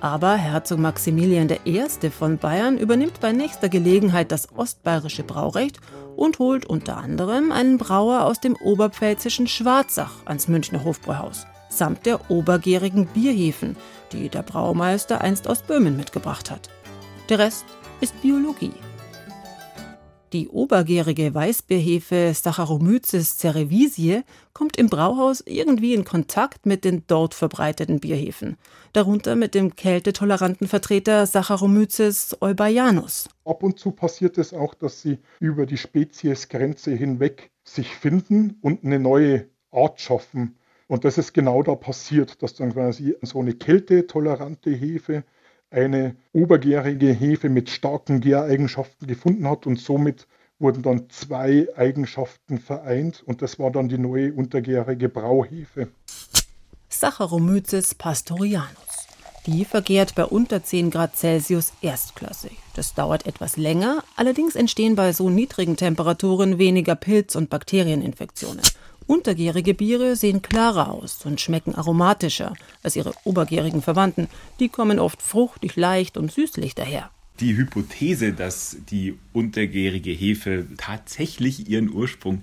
Aber 0.00 0.36
Herzog 0.36 0.78
Maximilian 0.78 1.48
I. 1.64 1.82
von 2.10 2.36
Bayern 2.36 2.76
übernimmt 2.76 3.20
bei 3.20 3.32
nächster 3.32 3.70
Gelegenheit 3.70 4.30
das 4.30 4.50
ostbayerische 4.54 5.22
Braurecht 5.22 5.80
und 6.16 6.38
holt 6.38 6.66
unter 6.66 6.98
anderem 6.98 7.52
einen 7.52 7.78
Brauer 7.78 8.24
aus 8.24 8.38
dem 8.38 8.54
oberpfälzischen 8.54 9.46
Schwarzach 9.46 10.12
ans 10.26 10.46
Münchner 10.46 10.84
Hofbräuhaus, 10.84 11.46
samt 11.70 12.04
der 12.04 12.30
obergärigen 12.30 13.06
Bierhefen, 13.06 13.76
die 14.12 14.28
der 14.28 14.42
Braumeister 14.42 15.22
einst 15.22 15.48
aus 15.48 15.62
Böhmen 15.62 15.96
mitgebracht 15.96 16.50
hat. 16.50 16.68
Der 17.30 17.38
Rest 17.38 17.64
ist 18.02 18.20
Biologie. 18.20 18.74
Die 20.34 20.46
obergärige 20.48 21.32
Weißbierhefe 21.32 22.34
Saccharomyces 22.34 23.38
cerevisiae 23.38 24.24
kommt 24.52 24.76
im 24.76 24.90
Brauhaus 24.90 25.42
irgendwie 25.46 25.94
in 25.94 26.04
Kontakt 26.04 26.66
mit 26.66 26.84
den 26.84 27.04
dort 27.06 27.32
verbreiteten 27.32 27.98
Bierhefen, 27.98 28.58
darunter 28.92 29.36
mit 29.36 29.54
dem 29.54 29.74
kältetoleranten 29.74 30.68
Vertreter 30.68 31.24
Saccharomyces 31.24 32.36
eubayanus. 32.42 33.30
Ab 33.46 33.62
und 33.62 33.78
zu 33.78 33.92
passiert 33.92 34.36
es 34.36 34.52
auch, 34.52 34.74
dass 34.74 35.00
sie 35.00 35.16
über 35.40 35.64
die 35.64 35.78
Speziesgrenze 35.78 36.90
hinweg 36.90 37.50
sich 37.62 37.88
finden 37.88 38.58
und 38.60 38.84
eine 38.84 38.98
neue 38.98 39.48
Art 39.70 39.98
schaffen. 39.98 40.58
Und 40.88 41.06
das 41.06 41.16
ist 41.16 41.32
genau 41.32 41.62
da 41.62 41.74
passiert, 41.74 42.42
dass 42.42 42.52
dann 42.52 42.74
quasi 42.74 43.16
so 43.22 43.40
eine 43.40 43.54
kältetolerante 43.54 44.70
Hefe 44.70 45.24
eine 45.74 46.16
obergärige 46.32 47.12
Hefe 47.12 47.48
mit 47.48 47.68
starken 47.68 48.20
Gäreigenschaften 48.20 49.08
gefunden 49.08 49.48
hat 49.48 49.66
und 49.66 49.78
somit 49.78 50.26
wurden 50.58 50.82
dann 50.82 51.10
zwei 51.10 51.66
Eigenschaften 51.76 52.58
vereint 52.58 53.22
und 53.26 53.42
das 53.42 53.58
war 53.58 53.70
dann 53.70 53.88
die 53.88 53.98
neue 53.98 54.32
untergärige 54.32 55.08
Brauhefe. 55.08 55.88
Saccharomyces 56.88 57.96
pastorianus. 57.96 58.68
Die 59.46 59.64
vergärt 59.64 60.14
bei 60.14 60.24
unter 60.24 60.62
10 60.62 60.90
Grad 60.90 61.16
Celsius 61.16 61.72
erstklassig. 61.82 62.56
Das 62.76 62.94
dauert 62.94 63.26
etwas 63.26 63.56
länger, 63.58 64.02
allerdings 64.16 64.54
entstehen 64.54 64.94
bei 64.94 65.12
so 65.12 65.28
niedrigen 65.28 65.76
Temperaturen 65.76 66.58
weniger 66.58 66.94
Pilz- 66.94 67.36
und 67.36 67.50
Bakterieninfektionen. 67.50 68.62
Untergärige 69.06 69.74
Biere 69.74 70.16
sehen 70.16 70.40
klarer 70.40 70.90
aus 70.90 71.24
und 71.26 71.40
schmecken 71.40 71.74
aromatischer 71.74 72.54
als 72.82 72.96
ihre 72.96 73.12
obergärigen 73.24 73.82
Verwandten. 73.82 74.28
Die 74.60 74.68
kommen 74.68 74.98
oft 74.98 75.20
fruchtig, 75.20 75.76
leicht 75.76 76.16
und 76.16 76.32
süßlich 76.32 76.74
daher. 76.74 77.10
Die 77.40 77.56
Hypothese, 77.56 78.32
dass 78.32 78.76
die 78.90 79.18
untergärige 79.32 80.12
Hefe 80.12 80.66
tatsächlich 80.76 81.68
ihren 81.68 81.92
Ursprung 81.92 82.42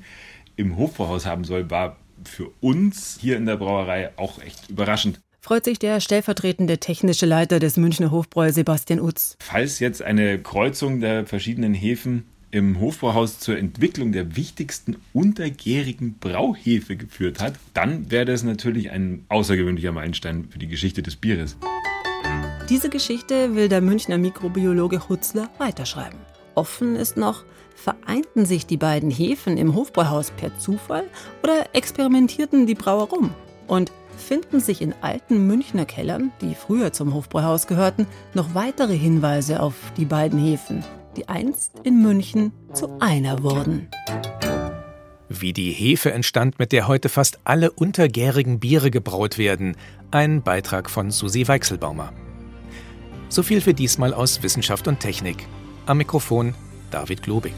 im 0.55 0.77
Hofbräuhaus 0.77 1.25
haben 1.25 1.45
soll, 1.45 1.69
war 1.71 1.97
für 2.25 2.51
uns 2.59 3.17
hier 3.19 3.37
in 3.37 3.45
der 3.45 3.57
Brauerei 3.57 4.11
auch 4.17 4.39
echt 4.41 4.69
überraschend. 4.69 5.19
Freut 5.43 5.65
sich 5.65 5.79
der 5.79 5.99
stellvertretende 6.01 6.77
technische 6.77 7.25
Leiter 7.25 7.59
des 7.59 7.77
Münchner 7.77 8.11
Hofbräu 8.11 8.51
Sebastian 8.51 8.99
Utz. 8.99 9.37
Falls 9.39 9.79
jetzt 9.79 10.03
eine 10.03 10.39
Kreuzung 10.39 10.99
der 10.99 11.25
verschiedenen 11.25 11.73
Hefen 11.73 12.25
im 12.51 12.79
Hofbräuhaus 12.79 13.39
zur 13.39 13.57
Entwicklung 13.57 14.11
der 14.11 14.35
wichtigsten 14.35 14.97
untergärigen 15.13 16.15
Brauhefe 16.19 16.97
geführt 16.97 17.41
hat, 17.41 17.55
dann 17.73 18.11
wäre 18.11 18.25
das 18.25 18.43
natürlich 18.43 18.91
ein 18.91 19.25
außergewöhnlicher 19.29 19.91
Meilenstein 19.91 20.47
für 20.49 20.59
die 20.59 20.67
Geschichte 20.67 21.01
des 21.01 21.15
Bieres. 21.15 21.57
Diese 22.69 22.89
Geschichte 22.89 23.55
will 23.55 23.69
der 23.69 23.81
Münchner 23.81 24.17
Mikrobiologe 24.17 25.09
Hutzler 25.09 25.49
weiterschreiben. 25.57 26.19
Offen 26.55 26.95
ist 26.95 27.17
noch, 27.17 27.43
vereinten 27.75 28.45
sich 28.45 28.65
die 28.65 28.77
beiden 28.77 29.09
Hefen 29.09 29.57
im 29.57 29.73
Hofbräuhaus 29.73 30.31
per 30.31 30.57
Zufall 30.59 31.05
oder 31.43 31.67
experimentierten 31.73 32.67
die 32.67 32.75
Brauer 32.75 33.09
rum? 33.09 33.31
Und 33.67 33.91
finden 34.17 34.59
sich 34.59 34.81
in 34.81 34.93
alten 35.01 35.47
Münchner 35.47 35.85
Kellern, 35.85 36.31
die 36.41 36.55
früher 36.55 36.93
zum 36.93 37.13
Hofbräuhaus 37.13 37.67
gehörten, 37.67 38.05
noch 38.33 38.53
weitere 38.53 38.97
Hinweise 38.97 39.61
auf 39.61 39.73
die 39.97 40.05
beiden 40.05 40.39
Hefen, 40.39 40.83
die 41.15 41.29
einst 41.29 41.73
in 41.83 42.01
München 42.01 42.51
zu 42.73 42.99
einer 42.99 43.43
wurden. 43.43 43.87
Wie 45.29 45.53
die 45.53 45.71
Hefe 45.71 46.11
entstand, 46.11 46.59
mit 46.59 46.71
der 46.71 46.87
heute 46.87 47.07
fast 47.07 47.39
alle 47.45 47.71
untergärigen 47.71 48.59
Biere 48.59 48.91
gebraut 48.91 49.37
werden. 49.37 49.77
Ein 50.11 50.43
Beitrag 50.43 50.89
von 50.89 51.09
Susi 51.09 51.47
Weichselbaumer. 51.47 52.11
So 53.29 53.43
viel 53.43 53.61
für 53.61 53.73
diesmal 53.73 54.13
aus 54.13 54.43
Wissenschaft 54.43 54.89
und 54.89 54.99
Technik. 54.99 55.47
Am 55.85 55.97
Mikrofon 55.97 56.53
David 56.91 57.23
Globig. 57.23 57.53